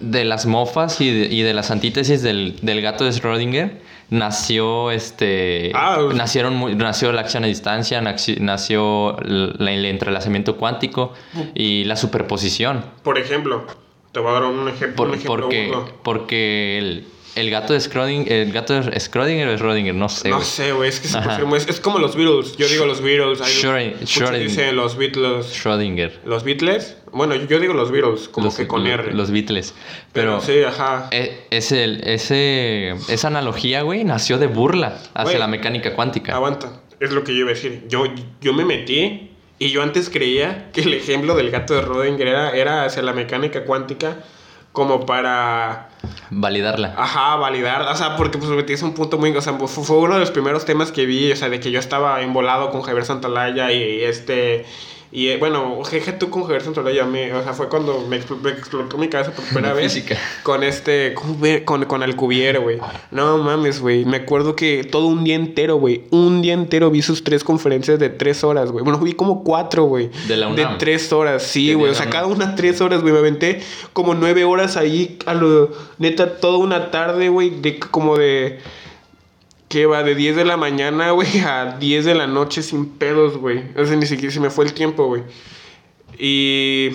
[0.00, 3.72] de las mofas y de, y de las antítesis del, del gato de Schrödinger
[4.10, 6.16] nació este Ah, pues.
[6.16, 11.12] nacieron nació la acción a distancia naci- nació el entrelazamiento cuántico
[11.54, 13.64] y la superposición Por ejemplo,
[14.12, 14.96] te voy a dar un ejemplo.
[14.96, 19.58] por- un ejemplo porque, porque el, el gato de Schrödinger, el gato de Schrödinger o
[19.58, 20.28] Schrödinger, no sé.
[20.28, 20.46] No güey.
[20.48, 22.56] sé, güey, es que es, es como los Beatles.
[22.56, 23.40] Yo digo los Beatles.
[23.40, 25.46] hay- Schrödinger- dicen los Beatles.
[25.46, 26.12] Schrödinger.
[26.24, 26.96] Los Beatles.
[27.12, 29.12] Bueno, yo, digo los Beatles, como los, que con R.
[29.12, 29.74] Los Beatles.
[30.12, 31.08] pero, Pero, sí, ajá.
[31.12, 36.34] e- ese, ese, esa analogía, güey, nació de burla hacia Güey, la mecánica cuántica.
[36.34, 37.84] Aguanta, es lo que yo iba a decir.
[37.88, 38.04] Yo,
[38.40, 42.50] yo me metí y yo antes creía que el ejemplo del gato de Schrödinger era,
[42.50, 44.16] era hacia la mecánica cuántica
[44.72, 45.90] como para,
[46.30, 46.94] Validarla.
[46.96, 50.20] ajá, validar, o sea, porque pues metí un punto muy, o sea, fue, uno de
[50.20, 53.72] los primeros temas que vi, o sea, de que yo estaba embolado con Javier Santalaya
[53.72, 54.64] y este...
[55.16, 58.40] Y eh, bueno, jeje tú con Javier Santalaya, me, o sea, fue cuando me, expl-
[58.40, 59.92] me explotó mi cabeza por primera vez.
[59.92, 60.18] física.
[60.42, 61.14] Con este,
[61.64, 62.78] con, con, Alcubierre, güey.
[63.12, 64.04] No mames, güey.
[64.04, 66.02] Me acuerdo que todo un día entero, güey.
[66.10, 68.82] Un día entero vi sus tres conferencias de tres horas, güey.
[68.82, 70.10] Bueno, vi como cuatro, güey.
[70.26, 70.78] De la UNAM.
[70.78, 71.92] tres horas, sí, De güey.
[71.92, 73.12] O sea, cada una tres horas, güey.
[73.12, 75.70] Me aventé como nueve horas ahí a lo...
[75.98, 77.50] Neta, toda una tarde, güey.
[77.50, 78.58] De como de...
[79.74, 83.36] Que va de 10 de la mañana, güey, a 10 de la noche sin pedos,
[83.36, 83.64] güey.
[83.76, 85.24] O sea, ni siquiera se me fue el tiempo, güey.
[86.16, 86.90] Y...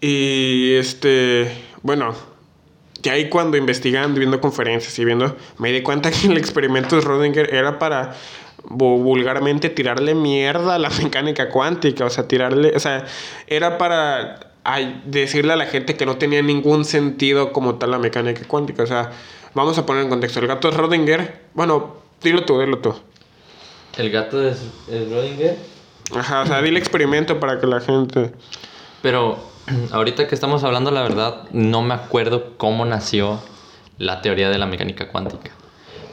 [0.00, 2.14] Y este, bueno,
[3.02, 7.02] que ahí cuando investigando, viendo conferencias y viendo, me di cuenta que el experimento de
[7.02, 8.14] Schrödinger era para
[8.64, 13.04] vu- vulgarmente tirarle mierda a la mecánica cuántica, o sea, tirarle, o sea,
[13.46, 17.98] era para ay, decirle a la gente que no tenía ningún sentido como tal la
[17.98, 19.12] mecánica cuántica, o sea,
[19.54, 22.94] vamos a poner en contexto, el gato de Schrödinger, bueno, dilo tú, dilo tú.
[23.96, 25.56] El gato de Schrödinger.
[26.14, 28.32] Ajá, o sea, di el experimento para que la gente...
[29.02, 29.38] Pero
[29.92, 33.40] ahorita que estamos hablando, la verdad, no me acuerdo cómo nació
[33.98, 35.52] la teoría de la mecánica cuántica.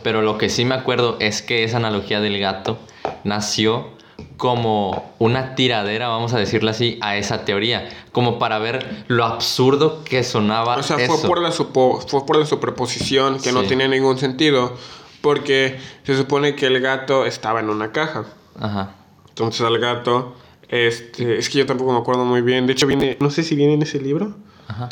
[0.04, 2.78] Pero lo que sí me acuerdo es que esa analogía del gato
[3.24, 3.97] nació
[4.38, 7.90] como una tiradera, vamos a decirlo así, a esa teoría.
[8.12, 11.18] Como para ver lo absurdo que sonaba O sea, eso.
[11.18, 14.76] fue por, la supo- fue por la superposición que no tenía ningún sentido.
[15.22, 18.26] Porque se supone que el gato estaba en una caja.
[18.60, 18.96] Ajá.
[19.30, 20.36] Entonces al gato,
[20.70, 22.68] este, es que yo tampoco me acuerdo muy bien.
[22.68, 24.36] De hecho, viene, no sé si viene en ese libro.
[24.68, 24.90] Ajá.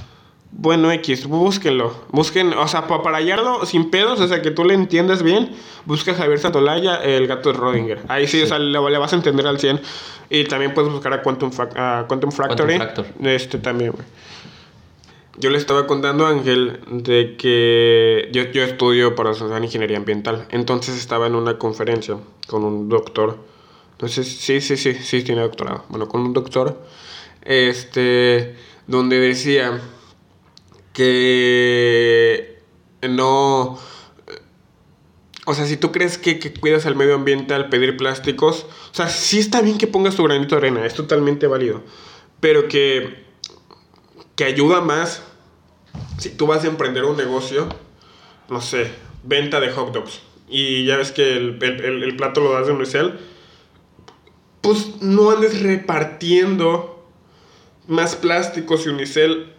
[0.51, 1.93] Bueno, X, búsquenlo.
[2.11, 5.51] Busquen, o sea, pa- para hallarlo sin pedos, o sea, que tú le entiendas bien,
[5.85, 8.01] busca a Javier Santolaya, el gato de Rodinger.
[8.07, 9.81] Ahí sí, o sea, le, le vas a entender al 100.
[10.29, 12.77] Y también puedes buscar a Quantum, a Quantum Factory.
[12.77, 13.05] Fractor.
[13.23, 14.05] Este también, güey.
[15.37, 20.47] Yo le estaba contando a Ángel de que yo, yo estudio para estudiar ingeniería ambiental.
[20.51, 22.15] Entonces estaba en una conferencia
[22.47, 23.37] con un doctor.
[23.91, 25.83] Entonces, sí, sí, sí, sí, tiene doctorado.
[25.89, 26.81] Bueno, con un doctor.
[27.41, 28.55] Este,
[28.87, 29.79] donde decía
[30.95, 32.59] que
[33.07, 33.77] no...
[35.47, 38.95] O sea, si tú crees que, que cuidas al medio ambiente al pedir plásticos, o
[38.95, 41.83] sea, sí está bien que pongas tu granito de arena, es totalmente válido.
[42.39, 43.25] Pero que,
[44.35, 45.21] que ayuda más
[46.17, 47.69] si tú vas a emprender un negocio,
[48.49, 48.89] no sé,
[49.23, 52.73] venta de hot dogs y ya ves que el, el- el- plato lo das de
[52.73, 53.19] unicel,
[54.61, 57.07] pues no andes repartiendo
[57.87, 59.53] más plásticos y unicel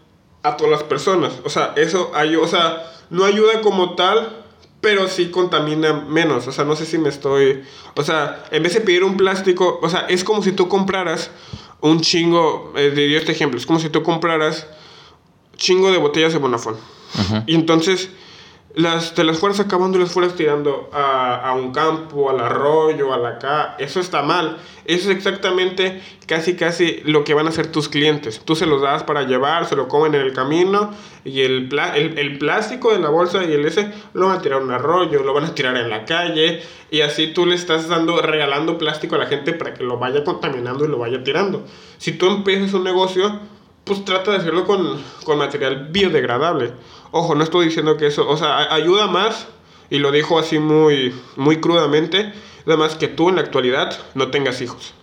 [0.49, 1.33] a todas las personas.
[1.45, 4.45] O sea, eso ayu- o sea, no ayuda como tal,
[4.81, 6.47] pero sí contamina menos.
[6.47, 7.65] O sea, no sé si me estoy...
[7.95, 11.31] O sea, en vez de pedir un plástico, o sea, es como si tú compraras
[11.81, 14.67] un chingo, eh, diría este ejemplo, es como si tú compraras
[15.57, 16.77] chingo de botellas de Bonafón.
[17.47, 18.11] Y entonces
[18.77, 23.13] las, te las fueras acabando y las fueras tirando a, a un campo, al arroyo,
[23.15, 23.75] a la ca.
[23.79, 24.59] Eso está mal.
[24.85, 28.43] Eso es exactamente casi casi lo que van a hacer tus clientes.
[28.45, 30.91] Tú se los das para llevar, se lo comen en el camino
[31.25, 34.43] y el, pla- el, el plástico de la bolsa y el ese lo van a
[34.43, 36.61] tirar a un arroyo, lo van a tirar en la calle
[36.91, 40.23] y así tú le estás dando, regalando plástico a la gente para que lo vaya
[40.23, 41.65] contaminando y lo vaya tirando.
[41.97, 43.41] Si tú empiezas un negocio,
[43.85, 46.73] pues trata de hacerlo con, con material biodegradable.
[47.11, 49.47] Ojo, no estoy diciendo que eso, o sea, ayuda más,
[49.91, 52.33] y lo dijo así muy, muy crudamente,
[52.67, 54.95] además que tú en la actualidad no tengas hijos.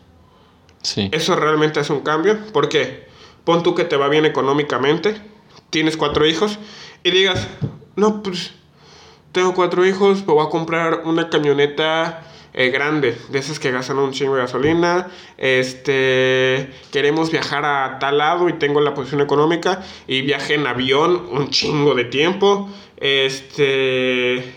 [0.81, 1.09] Sí.
[1.13, 2.37] Eso realmente hace un cambio.
[2.51, 3.07] ¿Por qué?
[3.45, 5.21] Pon tú que te va bien económicamente,
[5.69, 6.59] tienes cuatro hijos,
[7.03, 7.47] y digas,
[7.95, 8.51] no, pues
[9.31, 13.97] tengo cuatro hijos, pues voy a comprar una camioneta eh, grande, de esas que gastan
[13.99, 19.81] un chingo de gasolina, este, queremos viajar a tal lado y tengo la posición económica,
[20.07, 24.53] y viaje en avión un chingo de tiempo, este...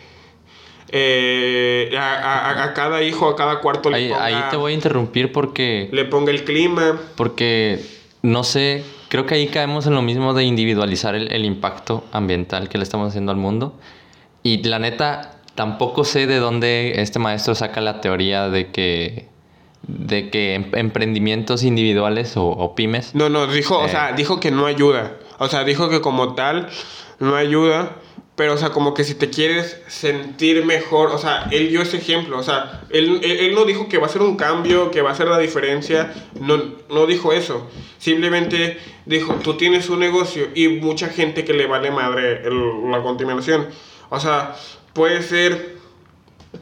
[0.88, 2.14] eh, a,
[2.60, 5.32] a- a cada hijo, a cada cuarto le Ahí, ponga- ahí te voy a interrumpir
[5.32, 7.00] porque, le ponga el clima.
[7.16, 7.80] porque
[8.22, 12.68] no sé, creo que ahí caemos en lo mismo de individualizar el, el impacto ambiental
[12.68, 13.74] que le estamos haciendo al mundo.
[14.42, 19.26] Y la neta, tampoco sé de dónde este maestro saca la teoría de que,
[19.88, 23.88] de que em- emprendimientos individuales o, o pymes No, no, dijo, o Eh.
[23.90, 25.16] sea, dijo que no ayuda.
[25.38, 26.68] O sea, dijo que como tal
[27.18, 27.96] no ayuda.
[28.36, 31.96] Pero, o sea, como que si te quieres sentir mejor, o sea, él dio ese
[31.96, 35.00] ejemplo, o sea, él, él, él no dijo que va a ser un cambio, que
[35.00, 37.66] va a ser la diferencia, no, no dijo eso.
[37.96, 43.00] Simplemente dijo, tú tienes un negocio y mucha gente que le vale madre el- la
[43.02, 43.68] contaminación.
[44.10, 44.54] O sea,
[44.96, 45.76] puede ser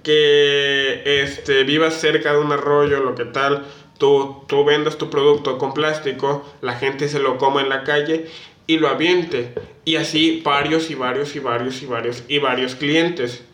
[0.03, 3.65] que este, vivas cerca de un arroyo, lo que tal,
[3.97, 8.27] tú, tú vendas tu producto con plástico, la gente se lo coma en la calle
[8.67, 9.55] y lo aviente.
[9.85, 13.45] Y así varios y varios y varios y varios y varios clientes.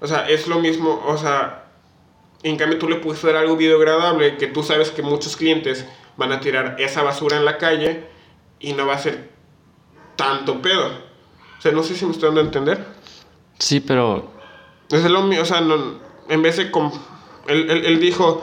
[0.00, 1.64] O sea, es lo mismo, o sea,
[2.44, 5.84] en cambio tú le puedes dar algo biodegradable que tú sabes que muchos clientes
[6.16, 8.04] van a tirar esa basura en la calle
[8.60, 9.30] y no va a ser
[10.14, 10.86] tanto pedo.
[11.58, 13.01] O sea, no sé si me estoy dando a entender.
[13.62, 14.28] Sí, pero
[14.90, 16.70] Es lo mío, o sea, no- en vez de...
[16.72, 16.90] com-
[17.46, 18.42] él, él- él dijo,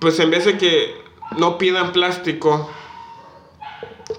[0.00, 0.94] pues en vez de que
[1.36, 2.68] no pidan plástico,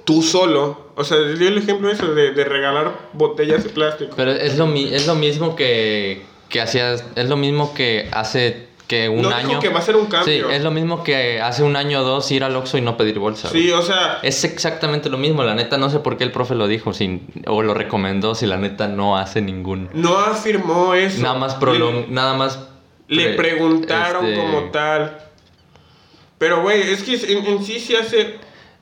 [0.05, 4.13] tú solo, o sea, dio el ejemplo ese de, de regalar botellas de plástico.
[4.15, 8.68] Pero es lo, mi- es lo mismo que, que hacías, es lo mismo que hace
[8.89, 9.59] que un No dijo año.
[9.59, 10.49] que va a ser un cambio.
[10.49, 12.97] Sí, es lo mismo que hace un año o dos ir al Oxxo y no
[12.97, 13.47] pedir bolsa.
[13.49, 13.71] Sí, güey.
[13.79, 16.67] o sea, Es exactamente lo mismo, la neta no sé por qué el profe lo
[16.67, 19.89] dijo sin, o lo recomendó si la neta no hace ningún...
[19.93, 21.21] no afirmó eso.
[21.21, 22.59] Nada más prolong, nada más...
[23.07, 25.19] Le, le pre- preguntaron este, como tal.
[26.37, 28.35] Pero, güey, es que en, en sí se hace...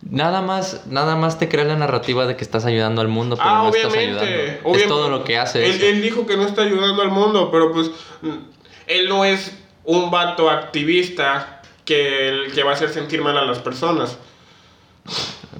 [0.09, 3.49] Nada más, nada más te crea la narrativa de que estás ayudando al mundo, pero
[3.49, 4.23] ah, no estás obviamente.
[4.61, 4.75] ayudando.
[4.75, 7.89] Es todo lo que hace Él, dijo que no está ayudando al mundo, pero pues
[8.85, 9.51] él no es
[9.87, 14.17] un vato activista que, el que va a hacer sentir mal a las personas.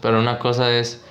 [0.02, 1.02] Pero una cosa es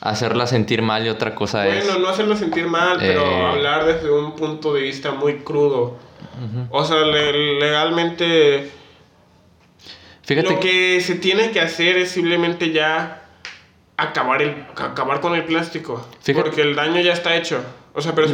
[0.00, 1.84] hacerla sentir mal y otra cosa es...
[1.86, 3.46] Bueno, no hacerlo sentir mal, pero Eh.
[3.46, 5.96] hablar desde un punto de vista muy crudo.
[6.70, 8.70] O sea, le- legalmente
[10.22, 13.22] Fíjate lo que se tiene que hacer es simplemente ya
[13.98, 17.62] acabar el acabar con el plástico, Fíjate- porque el daño ya está hecho.
[17.96, 18.26] O sea, pero,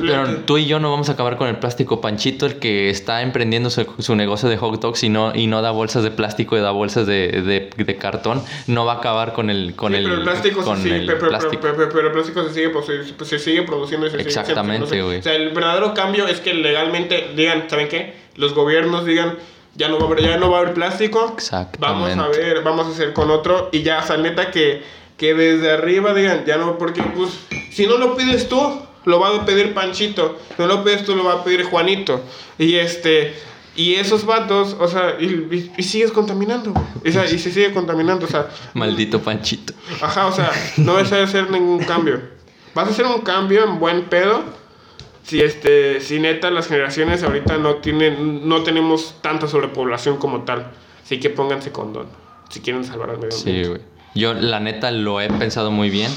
[0.46, 2.00] tú y yo no vamos a acabar con el plástico.
[2.00, 5.60] Panchito, el que está emprendiendo su, su negocio de hot dogs y no, y no
[5.60, 9.34] da bolsas de plástico y da bolsas de, de- de cartón, no va a acabar
[9.34, 11.58] con el, con Sí, el, pero el plástico con se sigue, el pero, plástico.
[11.60, 14.86] pero- pero- pero el plástico se sigue, produ- se sigue produciendo y se sigue- Exactamente,
[14.86, 15.18] se- se- güey.
[15.18, 18.14] O sea, el verdadero cambio es que legalmente digan, ¿saben qué?
[18.36, 19.36] Los gobiernos digan,
[19.74, 21.18] ya no va a haber, ya no va a haber plástico.
[21.20, 21.60] Vamos a
[22.08, 22.38] Exactamente.
[22.38, 24.82] ver, vamos a hacer con otro y ya, o sea, neta que,
[25.18, 27.38] que desde arriba digan, ya no, porque pues,
[27.70, 28.58] si no lo pides tú,
[29.04, 32.20] lo va a pedir Panchito, no lo pides tú, lo va a pedir Juanito.
[32.58, 33.34] Y este,
[33.76, 37.72] y esos vatos, o sea, y, y- y sigues contaminando, o sea, y se sigue
[37.72, 39.72] contaminando, o sea, Maldito Panchito.
[40.02, 42.20] Ajá, o sea, no vas a hacer ningún cambio.
[42.74, 44.42] Vas a hacer un cambio en buen pedo.
[45.24, 50.70] Si este, si neta las generaciones ahorita no tienen, no tenemos tanta sobrepoblación como tal.
[51.04, 52.06] Así que pónganse condón.
[52.48, 53.62] Si quieren salvar al medio ambiente.
[53.64, 53.80] Sí, güey.
[54.14, 56.10] Yo, la neta, lo he pensado muy bien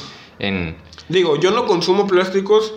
[0.47, 0.75] en...
[1.10, 2.73] Digo, yo no consumo plásticos,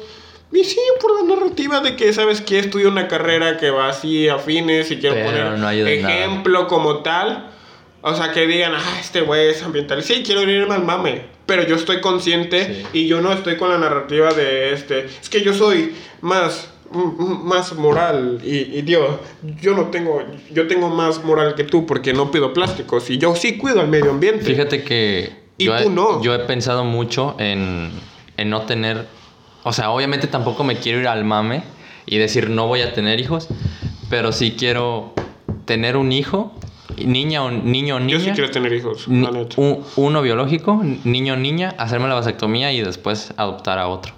[0.53, 4.29] Y sí, por la narrativa de que, ¿sabes que Estudio una carrera que va así
[4.29, 6.15] a fines y quiero Pero poner no en nada.
[6.15, 7.51] ejemplo como tal.
[8.03, 10.03] O sea, que digan, ah, este güey es ambiental.
[10.03, 11.23] Sí, quiero irme al mame.
[11.47, 12.87] Pero yo estoy consciente Sí.
[13.01, 15.07] y yo no estoy con la narrativa de este.
[15.07, 18.41] Es que yo soy más, más moral.
[18.45, 19.17] Y, y Dios,
[19.61, 23.11] yo no tengo, yo tengo más moral que tú porque no pido plásticos.
[23.11, 24.45] Y yo sí cuido al medio ambiente.
[24.45, 26.23] Fíjate que Y yo, tú he, no.
[26.23, 27.91] yo he pensado mucho en,
[28.37, 29.07] en no tener,
[29.65, 31.63] o sea, obviamente tampoco me quiero ir al mame
[32.07, 33.49] y decir no voy a tener hijos,
[34.11, 35.15] pero sí quiero
[35.65, 36.53] tener un hijo,
[36.99, 38.19] niña o niño o niña.
[38.19, 42.73] Yo sí quiero tener hijos, ni- un- uno biológico, niño o niña, hacerme la vasectomía
[42.73, 44.13] y después adoptar a otro.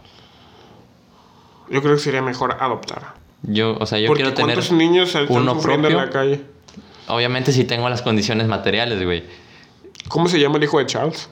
[1.70, 3.14] Yo creo que sería mejor adoptar.
[3.42, 6.07] Yo, o sea, yo Porque quiero tener ¿cuántos niños uno sufriendo en propio.
[6.07, 6.40] la calle?
[7.09, 9.24] Obviamente si tengo las condiciones materiales, güey.
[10.07, 11.29] ¿Cómo se llama el hijo de Charles?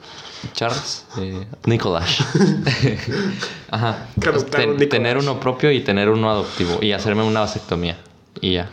[0.53, 2.17] Charles, eh, Nicolás.
[3.71, 4.07] Ajá.
[4.21, 4.89] Que Ten- Nicolás.
[4.89, 7.97] tener uno propio y tener uno adoptivo y hacerme una vasectomía
[8.41, 8.69] y ya.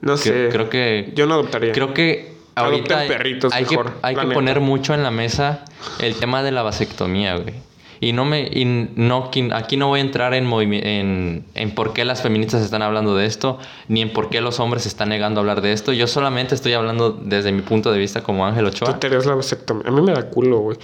[0.00, 0.48] No sé.
[0.50, 1.72] creo que Yo no adoptaría.
[1.72, 5.02] creo que Adopten ahorita hay- perritos hay que mejor, hay la que poner mucho en
[5.02, 5.64] la mesa
[5.98, 7.54] el tema de la vasectomía, güey.
[8.00, 12.04] Y no me y no aquí no voy a entrar en, en en por qué
[12.04, 15.40] las feministas están hablando de esto ni en por qué los hombres se están negando
[15.40, 15.92] a hablar de esto.
[15.92, 19.26] Yo solamente estoy hablando desde mi punto de vista como Ángel Tú Ochoa te harías
[19.26, 19.84] la vasectomía.
[19.88, 20.78] A mí me da culo, güey.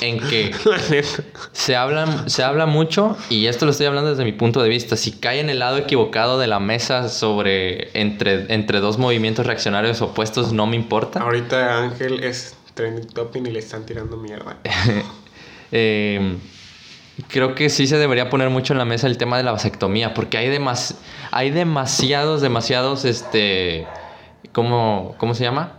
[0.00, 0.52] en, en que
[1.52, 4.96] se habla, se habla mucho, y esto lo estoy hablando desde mi punto de vista,
[4.96, 10.00] si cae en el lado equivocado de la mesa sobre entre, entre dos movimientos reaccionarios
[10.02, 11.20] opuestos, no me importa.
[11.20, 14.58] Ahorita Ángel es trending topping y le están tirando mierda.
[15.76, 16.36] Eh,
[17.28, 20.14] creo que sí se debería poner mucho en la mesa el tema de la vasectomía,
[20.14, 20.98] porque hay, demas,
[21.30, 23.86] hay demasiados, demasiados, este,
[24.52, 25.74] ¿cómo, ¿cómo se llama?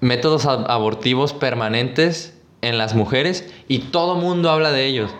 [0.00, 5.10] Métodos abortivos permanentes en las mujeres y todo mundo habla de ellos.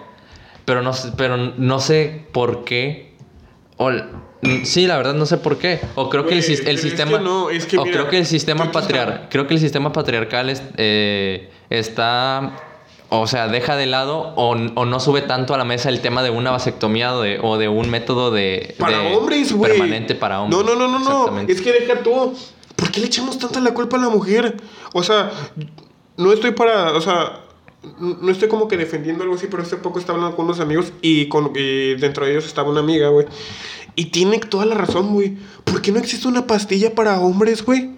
[0.64, 3.14] Pero no, sé- pero no sé por qué.
[3.78, 3.90] O,
[4.64, 5.80] sí, la verdad no sé por qué.
[5.94, 7.18] O creo que el, el pero es que sistema.
[7.18, 10.50] no, es que o mira, creo que el sistema patriar, creo que el sistema patriarcal
[10.50, 12.52] es- eh, está.
[13.08, 16.22] O sea, deja de lado o, o no sube tanto a la mesa el tema
[16.24, 18.74] de una vasectomía o de, o de un método de.
[18.78, 19.72] Para de hombres, güey.
[19.72, 20.64] Permanente para hombres.
[20.64, 21.40] No, no, no, no, no.
[21.42, 22.34] Es que deja tú.
[22.74, 24.56] ¿Por qué le echamos tanta la culpa a la mujer?
[24.92, 25.30] O sea,
[26.16, 26.92] no estoy para.
[26.92, 27.40] O sea,
[27.98, 30.92] no estoy como que defendiendo algo así, pero hace poco estaba hablando con unos amigos
[31.00, 33.26] y, con, y dentro de ellos estaba una amiga, güey.
[33.94, 35.36] Y tiene toda la razón, güey.
[35.64, 37.95] ¿Por qué no existe una pastilla para hombres, güey?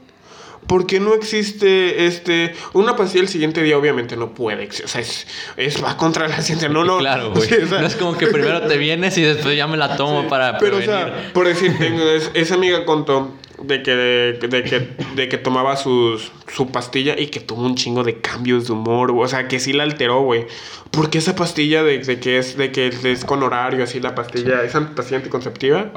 [0.68, 3.76] ¿Por qué no existe este una pastilla el siguiente día?
[3.76, 4.68] Obviamente no puede.
[4.68, 5.26] O sea, es,
[5.57, 6.68] es- va contra la ciencia.
[6.68, 6.98] No, no.
[6.98, 7.48] Claro, güey.
[7.48, 9.96] Sí, o sea, no es como que primero te vienes y después ya me la
[9.96, 11.07] tomo para pero, o prevenir.
[11.12, 15.37] sea, por decir, tengo, es- esa amiga contó de que, de, de que, de que
[15.38, 19.11] tomaba sus, su pastilla y que tuvo un chingo de cambios de humor.
[19.16, 20.46] O sea, que sí la alteró, güey.
[20.92, 24.62] Porque esa pastilla de, de que es de que es con horario, así la pastilla,
[24.62, 25.90] ¿es an- pastilla anticonceptiva?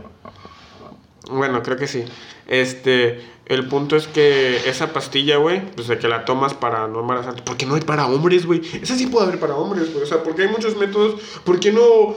[1.29, 2.03] Bueno, creo que sí.
[2.47, 7.01] Este, el punto es que esa pastilla, güey, pues de que la tomas para no
[7.01, 7.41] embarazarte.
[7.41, 8.61] ¿Por qué no hay para hombres, güey?
[8.81, 10.03] Esa sí puede haber para hombres, güey.
[10.03, 11.19] O sea, porque hay muchos métodos.
[11.43, 12.15] ¿Por qué no,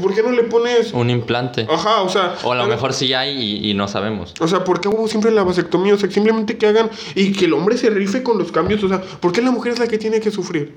[0.00, 1.66] por qué no le pones Un implante.
[1.70, 2.36] Ajá, o sea.
[2.42, 4.34] O a lo mejor sí hay y, y no sabemos.
[4.40, 5.94] O sea, ¿por qué hubo siempre la vasectomía?
[5.94, 8.82] O sea, simplemente que hagan y que el hombre se rife con los cambios.
[8.84, 10.74] O sea, ¿por qué la mujer es la que tiene que sufrir?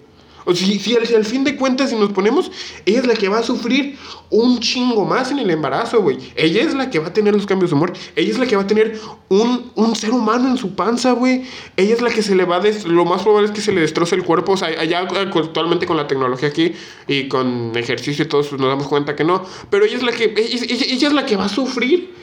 [0.49, 2.49] O si, al, fin de cuentas, si nos ponemos,
[2.85, 3.97] ella es la que va a sufrir
[4.29, 6.17] un chingo más en el embarazo, güey.
[6.37, 7.91] Ella es la que va a tener los cambios de humor.
[8.15, 11.43] Ella es la que va a tener un, un ser humano en su panza, güey.
[11.75, 12.59] Ella es la que se le va a...
[12.61, 14.53] des- lo más probable es que se le destroce el cuerpo.
[14.53, 16.71] O sea, allá actualmente con la tecnología aquí
[17.07, 19.43] y con ejercicio y todo, pues, nos damos cuenta que no.
[19.69, 20.33] Pero ella es la que...
[20.37, 22.13] Ella es la que va a sufrir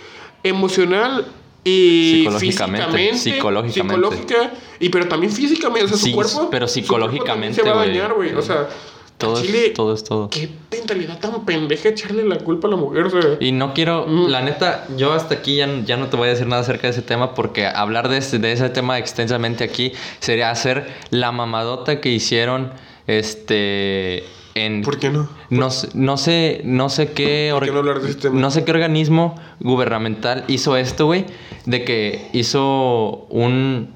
[0.42, 1.26] emocional
[1.64, 4.06] y Psicológicamente, físicamente, psicológicamente.
[4.16, 7.68] psicológica y pero también físicamente, o sea, Sí, su cuerpo, pero su cuerpo psicológicamente, se
[7.68, 7.88] va a güey.
[7.88, 8.68] dañar, güey, o sea,
[9.16, 10.28] Todo a es- Chile, todo es todo.
[10.28, 14.26] Qué mentalidad tan pendeja echarle la culpa a la mujer, sea, Y no quiero, Mm.
[14.28, 16.92] la neta, yo hasta aquí ya, ya no te voy a decir nada acerca de
[16.92, 22.00] ese tema porque hablar de ese, de ese tema extensamente aquí sería hacer la mamadota
[22.00, 22.72] que hicieron
[23.06, 24.24] este
[24.54, 25.28] en ¿por qué no?
[25.50, 28.40] no, sé- no sé no sé qué ¿Por qué orga- no hablar de este tema?
[28.40, 31.26] no sé qué organismo gubernamental hizo esto, güey,
[31.66, 33.92] de que hizo un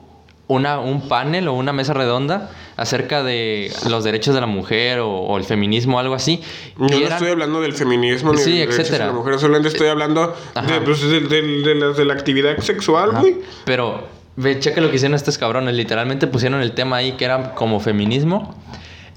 [0.49, 5.11] una, un panel o una mesa redonda acerca de los derechos de la mujer o,
[5.11, 6.41] o el feminismo o algo así.
[6.78, 9.12] Yo Y no eran- estoy hablando del feminismo ni Sí, de los derechos de la
[9.12, 10.66] mujer, solamente estoy hablando Ajá.
[10.72, 13.37] de, pues, de, la, de la actividad sexual, güey.
[13.66, 14.05] Pero,
[14.37, 15.74] ve, checa lo que hicieron estos cabrones.
[15.74, 18.55] Literalmente pusieron el tema ahí que era como feminismo.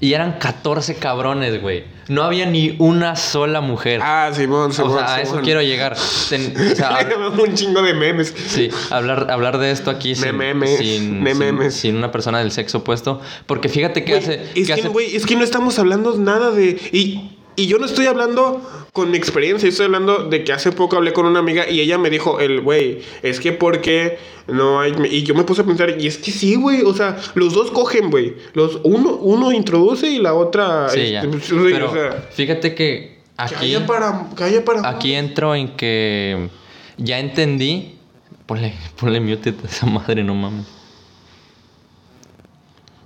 [0.02, 1.84] Y eran 14 cabrones, güey.
[2.08, 4.00] No había ni una sola mujer.
[4.02, 4.98] Ah, Simón, o Simón.
[4.98, 5.44] sea, a eso Simón.
[5.44, 5.96] quiero llegar.
[6.28, 8.34] Ten- o sea, hab- un chingo de memes.
[8.48, 11.74] sí, hablar, hablar de esto aquí sin, memes, sin, memes.
[11.76, 13.20] sin una persona del sexo opuesto.
[13.46, 14.50] Porque fíjate que hace...
[14.56, 16.70] es que hace- güey, es que no estamos hablando nada de.
[16.92, 21.12] Y Y yo no estoy hablando con experiencia, estoy hablando de que hace poco hablé
[21.12, 24.94] con una amiga y ella me dijo, el güey, es que porque no hay...
[25.10, 27.70] Y yo me puse a pensar, y es que sí, güey, o sea, los dos
[27.70, 28.34] cogen, güey.
[28.54, 30.88] Los, uno, uno introduce y la otra...
[30.88, 31.22] Sí, este, ya.
[31.22, 34.28] pues, Pero o sea, fíjate que que aquí, haya para...
[34.36, 36.48] Que para aquí entro en que
[36.96, 37.98] ya entendí.
[38.46, 40.66] Ponle, ponle mute a esa madre, no mames.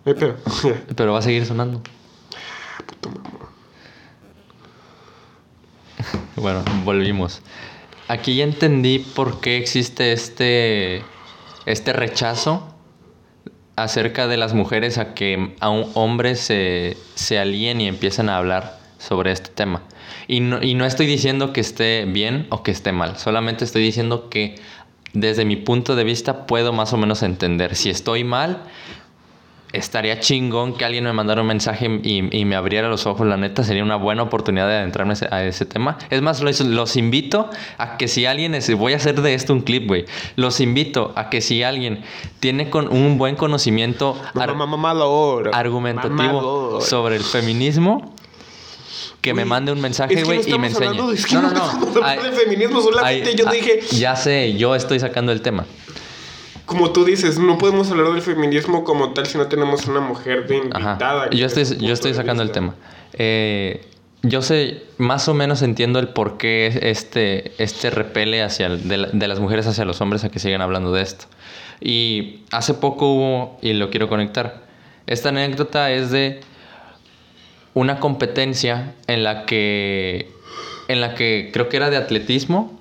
[0.97, 1.83] Pero, va a seguir sonando.
[6.37, 7.43] Bueno, volvimos.
[8.09, 11.03] Aquí ya entendí por qué existe este,
[11.65, 12.75] este rechazo
[13.75, 18.39] acerca de las mujeres a que a un hombre se, se alíen y empiecen a
[18.39, 19.83] hablar sobre este tema.
[20.29, 23.83] Y no, y no estoy diciendo que esté bien o que esté mal, solamente estoy
[23.83, 24.57] diciendo que
[25.13, 27.75] desde mi punto de vista puedo más o menos entender.
[27.75, 28.63] Si estoy mal,
[29.77, 33.27] estaría chingón que alguien me mandara un mensaje y, y me abriera los ojos.
[33.27, 35.99] La neta, sería una buena oportunidad de adentrarme a ese- tema.
[36.11, 37.49] Es más, los, los invito
[37.79, 40.05] a que si alguien es, voy a hacer de esto un clip, güey.
[40.37, 42.03] Los invito a que si alguien
[42.41, 44.51] tiene con un buen conocimiento ar-
[45.53, 48.15] argumentativo sobre el feminismo,
[49.21, 50.87] que me mande un mensaje, es que güey, no y me enseñe.
[50.87, 52.05] hablando de- es que no, no, no no.
[52.05, 55.67] Ay, de feminismo, solamente ay, yo dije- Ya sé, yo estoy sacando el tema.
[56.67, 60.47] Como tú dices, no podemos hablar del feminismo como tal si no tenemos una mujer
[60.49, 61.31] de invitada.
[61.31, 62.75] Yo estoy, yo estoy sacando el tema.
[63.15, 63.87] Eh,
[64.23, 68.97] yo sé, más o menos entiendo el por qué este, este repele hacia el- de,
[68.97, 71.27] la- de las mujeres hacia los hombres a que sigan hablando de esto.
[71.81, 74.65] Y hace poco hubo, y lo quiero conectar,
[75.07, 76.41] esta anécdota es de
[77.75, 80.31] una competencia en la que,
[80.89, 82.77] en la que creo que era de atletismo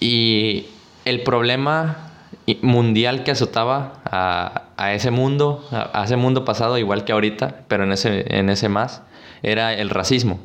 [0.00, 0.66] y
[1.04, 2.07] el problema
[2.56, 7.84] mundial que azotaba a, a ese mundo, a, ese mundo pasado, igual que ahorita, pero
[7.84, 9.02] en ese, en ese más,
[9.42, 10.40] era el racismo,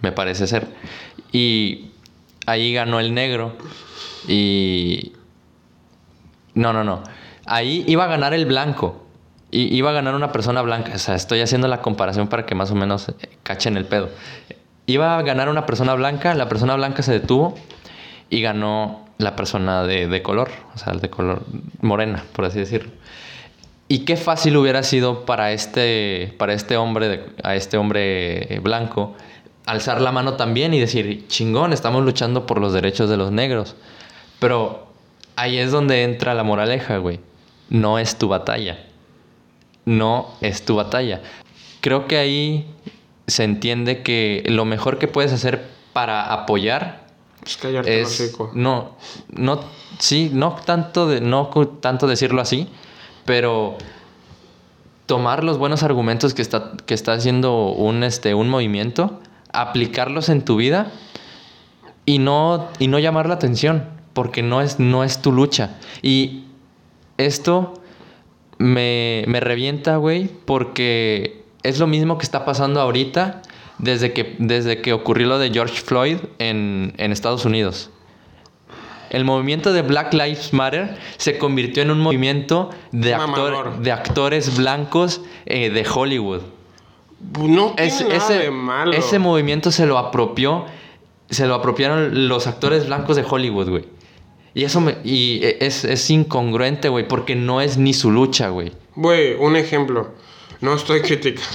[0.00, 0.66] me parece ser.
[1.32, 1.90] Y
[2.46, 3.56] ahí ganó el negro
[4.28, 5.12] y...
[6.54, 7.02] No, no, no.
[7.46, 9.06] Ahí iba a ganar el blanco.
[9.50, 10.92] Y iba a ganar una persona blanca.
[10.94, 14.10] O sea, estoy haciendo la comparación para que más o menos eh, cachen el pedo.
[14.86, 17.54] Iba a ganar una persona blanca, la persona blanca se detuvo
[18.28, 21.42] y ganó la persona de, de color, o sea, de color
[21.80, 22.90] morena, por así decirlo.
[23.88, 29.14] Y qué fácil hubiera sido para este, para este hombre, de- a este hombre blanco,
[29.66, 33.76] alzar la mano también y decir, chingón, estamos luchando por los derechos de los negros.
[34.38, 34.86] Pero
[35.36, 37.20] ahí es donde entra la moraleja, güey.
[37.68, 38.78] No es tu batalla.
[39.84, 41.20] No es tu batalla.
[41.80, 42.66] Creo que ahí
[43.26, 47.01] se entiende que lo mejor que puedes hacer para apoyar
[47.42, 48.50] Pues callarte el es hocico.
[48.54, 48.96] no
[49.30, 49.60] no
[49.98, 52.68] sí no tanto de no tanto decirlo así
[53.24, 53.76] pero
[55.06, 59.20] tomar los buenos argumentos que está que está haciendo un este un movimiento
[59.52, 60.92] aplicarlos en tu vida
[62.06, 66.44] y no y no llamar la atención porque no es no es tu lucha y
[67.18, 67.74] esto
[68.58, 73.42] me, me revienta, güey, porque es lo mismo que está pasando ahorita
[73.78, 77.90] desde que, desde que ocurrió lo de George Floyd en, en Estados Unidos.
[79.10, 84.56] El movimiento de Black Lives Matter se convirtió en un movimiento de, actor- de actores
[84.56, 86.40] blancos eh, de Hollywood.
[87.38, 88.92] No tiene Es- nada ese, de malo.
[88.92, 90.64] ese movimiento se lo apropió,
[91.28, 93.84] se lo apropiaron los actores blancos de Hollywood, güey.
[94.54, 98.72] Y eso me, y es, es incongruente, güey, porque no es ni su lucha, güey.
[98.96, 100.10] Güey, un ejemplo.
[100.60, 101.48] No estoy criticando.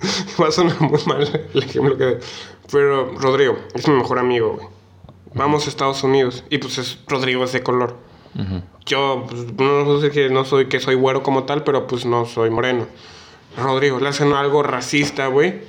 [0.40, 2.18] Va a sonar muy mal el ejemplo que...
[2.70, 4.68] Pero Rodrigo es mi mejor amigo, güey.
[5.34, 6.44] Vamos a Estados Unidos.
[6.50, 7.96] Y pues es, Rodrigo es de color.
[8.86, 12.24] Yo pues, no sé que no soy que soy güero como tal, pero pues no
[12.24, 12.86] soy moreno.
[13.56, 15.60] Rodrigo le hacen algo racista, güey.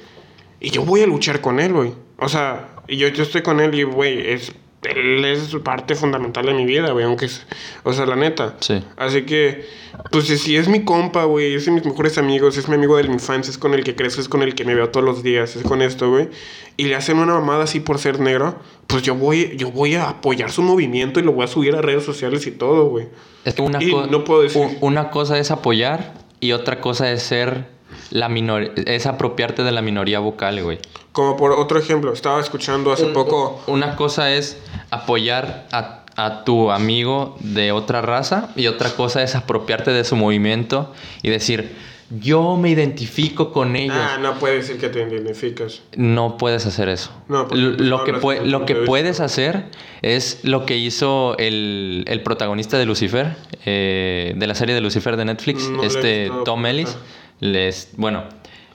[0.60, 1.94] Y yo voy a luchar con él, güey.
[2.18, 4.52] O sea, yo, yo estoy con él y, güey, es,
[4.84, 7.06] él es parte fundamental de mi vida, güey.
[7.06, 7.46] Aunque es,
[7.84, 8.56] o sea, la neta.
[8.60, 8.82] Sí.
[8.98, 9.66] Así que,
[10.12, 13.04] pues si es mi compa, güey, es de mis mejores amigos, es mi amigo de
[13.04, 15.22] la infancia, es con el que crezco, es con el que me veo todos los
[15.24, 16.30] días, es con esto, güey.
[16.78, 18.58] Y le hacen una mamada así por ser negro,
[18.88, 21.82] pues yo voy, yo voy a apoyar su movimiento y lo voy a subir a
[21.82, 23.08] redes sociales y todo, güey.
[23.44, 27.22] Es que una, Y no puedo decir- una cosa es apoyar y otra cosa es
[27.24, 27.66] ser
[28.12, 30.80] la minor es apropiarte de la minoría vocal, güey.
[31.12, 33.62] Como por otro ejemplo, estaba escuchando hace poco...
[33.68, 34.58] Una cosa es
[34.92, 40.16] apoyar a, a tu amigo de otra raza y otra cosa es apropiarte de su
[40.16, 41.76] movimiento y decir,
[42.20, 43.96] yo me identifico con ellos.
[44.00, 45.82] Ah, no puede decir que te identificas.
[45.96, 47.12] No puedes hacer eso.
[47.28, 49.66] No, lo, no que, pue- lo que puedes hacer
[50.02, 53.36] es lo que hizo el, el protagonista de Lucifer,
[53.66, 56.66] eh, de la serie de Lucifer de Netflix, No este Tom.
[56.66, 56.98] Ellis.
[57.40, 58.24] Les, bueno,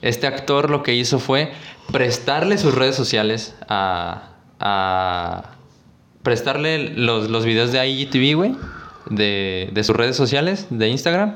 [0.01, 1.51] Este actor lo que hizo fue
[1.91, 4.31] prestarle sus redes sociales a.
[4.59, 5.51] a
[6.23, 8.55] prestarle los, los videos de IGTV, güey.
[9.09, 11.35] De, de sus redes sociales, de Instagram.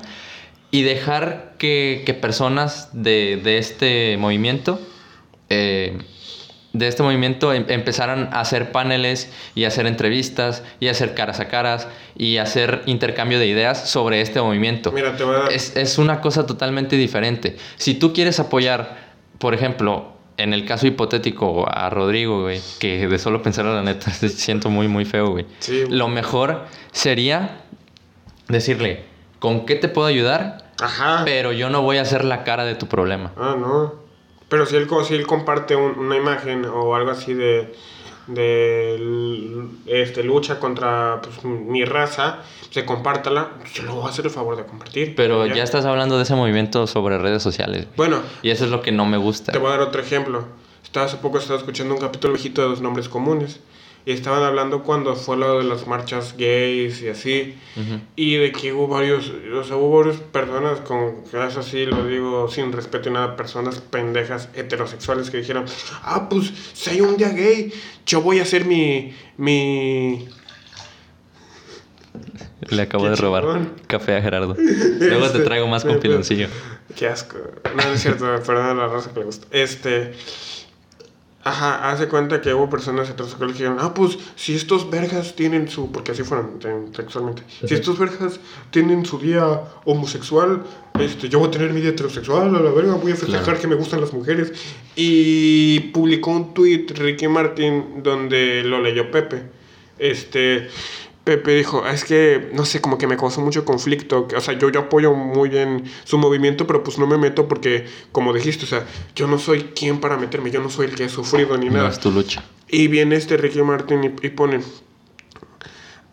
[0.71, 4.79] Y dejar que, que personas de, de este movimiento.
[5.49, 5.97] eh,
[6.73, 11.15] de este movimiento em- empezaran a hacer paneles y a hacer entrevistas y a hacer
[11.15, 14.91] caras a caras y a hacer intercambio de ideas sobre este movimiento.
[14.91, 15.51] Mira, te voy a dar.
[15.51, 17.57] Es, es una cosa totalmente diferente.
[17.77, 18.97] Si tú quieres apoyar,
[19.39, 23.81] por ejemplo, en el caso hipotético a Rodrigo, güey, que de solo pensar a la
[23.81, 25.45] neta siento muy, muy feo, güey.
[25.59, 25.83] Sí.
[25.89, 27.61] Lo mejor sería
[28.47, 29.03] decirle,
[29.39, 30.69] ¿con qué te puedo ayudar?
[30.79, 31.23] Ajá.
[31.25, 33.31] Pero yo no voy a ser la cara de tu problema.
[33.37, 34.07] Ah, no.
[34.49, 37.73] Pero si él, co- si él comparte un- una imagen o algo así de,
[38.27, 42.39] de este, lucha contra pues, mi raza,
[42.69, 45.15] se compártala, yo le voy a hacer el favor de compartir.
[45.15, 47.87] Pero ya estás hablando de ese movimiento sobre redes sociales.
[47.95, 49.51] Bueno, Y eso es lo que no me gusta.
[49.51, 50.45] te voy a dar otro ejemplo.
[50.83, 53.59] Estaba hace poco estaba escuchando un capítulo viejito de los nombres comunes.
[54.05, 57.55] Y estaban hablando cuando fue lo de las marchas gays y así.
[58.15, 61.15] Y de que hubo varios, o sea, hubo varias personas con,
[61.47, 65.65] eso sí lo digo sin respeto y nada, personas pendejas heterosexuales que dijeron,
[66.03, 67.71] ah, pues si hay un día gay,
[68.05, 70.27] yo voy a hacer mi, mi...
[72.69, 73.73] Le acabo Qué de robar chingón.
[73.87, 74.55] café a Gerardo.
[74.99, 76.47] Luego te Este, traigo más pero- con piloncillo.
[76.95, 77.37] Qué asco.
[77.75, 79.47] No, no es cierto, perdón la raza que le gusta.
[79.51, 80.13] Este...
[81.41, 85.69] Ajá, hace cuenta que hubo personas heterosexuales que dijeron, ah, pues si estos vergas tienen
[85.69, 86.59] su, porque así fueron
[86.93, 90.63] sexualmente, si estos vergas tienen su día homosexual,
[90.99, 93.61] este, yo voy a tener mi día heterosexual, a la verga, voy a festejar Claro.
[93.61, 94.51] que me gustan las mujeres.
[94.97, 99.43] Y publicó un tweet Ricky Martin donde lo leyó Pepe.
[99.97, 100.67] Este,
[101.29, 104.27] Pepe dijo, es que, no sé, como que me causó mucho conflicto.
[104.35, 107.85] O sea, yo, yo apoyo muy bien su movimiento, pero pues no me meto porque,
[108.11, 111.03] como dijiste, o sea, yo no soy quien para meterme, yo no soy el que
[111.03, 111.89] he sufrido ni No nada.
[111.89, 112.43] es tu lucha.
[112.67, 114.61] Y viene este Ricky Martin y, y pone,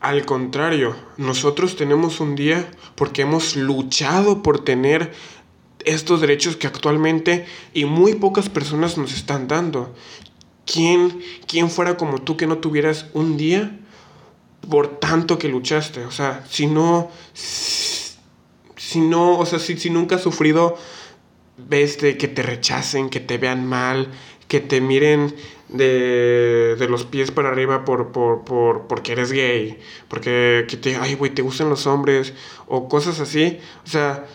[0.01, 5.12] al contrario, nosotros tenemos un día porque hemos luchado por tener
[5.87, 9.95] estos derechos que actualmente y muy pocas personas nos están dando.
[10.67, 13.81] ¿Quién, quién fuera como tú que no tuvieras un día
[14.69, 16.05] por tanto que luchaste?
[16.05, 20.77] O sea, si no, si no, o sea, si, si nunca has sufrido
[21.57, 24.09] ves de que te rechacen, que te vean mal,
[24.49, 25.35] que te miren
[25.69, 29.79] de, de los pies para arriba por, por, por, porque eres gay,
[30.09, 32.33] porque que te, ay, güey, te gustan los hombres,
[32.67, 33.59] o cosas así.
[33.85, 34.27] O sea,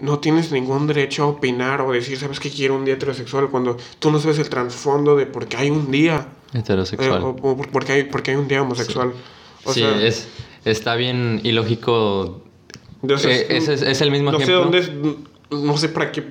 [0.00, 3.76] no tienes ningún derecho a opinar o decir, sabes que quiero un día heterosexual cuando
[3.98, 7.22] tú no sabes el trasfondo de por qué hay un día, eh, Heterosexual.
[7.22, 9.12] o, o por qué hay, por qué hay un día homosexual.
[9.64, 10.28] O sí, sea, es,
[10.64, 12.42] está bien ilógico.
[13.02, 15.16] eh, es- es el mismo no sé dónde
[15.50, 16.24] no sé para qué,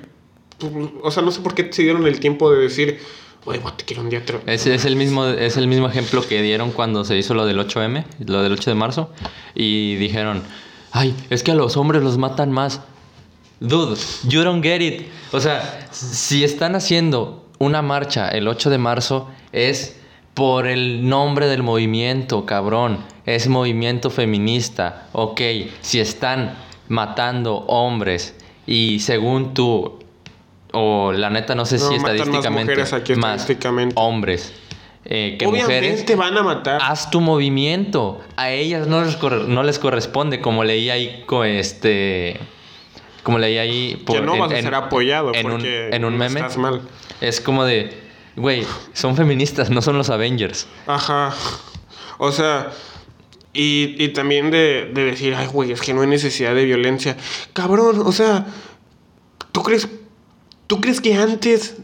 [1.02, 2.98] o sea, no sé por qué se dieron el tiempo de decir,
[3.44, 4.22] güey, te quiero un día.
[4.46, 7.58] Es, es, el mismo, es el mismo ejemplo que dieron cuando se hizo lo del
[7.58, 9.10] 8M, lo del 8 de marzo,
[9.54, 10.42] y dijeron,
[10.92, 12.80] ay, es que a los hombres los matan más.
[13.60, 13.98] Dude,
[14.28, 15.06] you don't get it.
[15.32, 19.96] O sea, si están haciendo una marcha el 8 de marzo, es
[20.38, 22.98] por el nombre del movimiento, cabrón.
[23.26, 25.08] Es movimiento feminista.
[25.12, 25.40] Ok,
[25.80, 26.54] si están
[26.86, 29.98] matando hombres y según tú,
[30.72, 33.94] o la neta no sé No, si más estadísticamente, mujeres aquí más estadísticamente.
[33.98, 34.52] hombres
[35.04, 36.80] eh, que Obviamente mujeres, van a matar.
[36.84, 38.20] haz tu movimiento.
[38.36, 42.38] A ellas no les, corre- no les corresponde, como leí ahí con este...
[43.24, 44.02] Como leí ahí...
[44.06, 46.38] que no en- vas a en- ser apoyado en un, porque en un meme.
[46.40, 46.80] estás mal.
[47.20, 48.07] Es como de,
[48.38, 50.66] güey, son feministas, no son los Avengers.
[50.86, 51.34] Ajá.
[52.18, 52.72] O sea,
[53.52, 57.16] y, y también de, de decir, ay, güey, es que no hay necesidad de violencia.
[57.52, 58.46] Cabrón, o sea,
[59.52, 59.88] ¿tú crees,
[60.66, 61.76] ¿tú crees que antes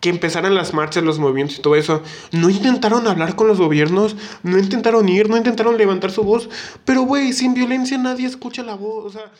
[0.00, 4.16] que empezaran las marchas, los movimientos y todo eso, no intentaron hablar con los gobiernos?
[4.42, 6.48] No intentaron ir, no intentaron levantar su voz.
[6.84, 9.06] Pero, güey, sin violencia nadie escucha la voz.
[9.06, 9.32] O sea...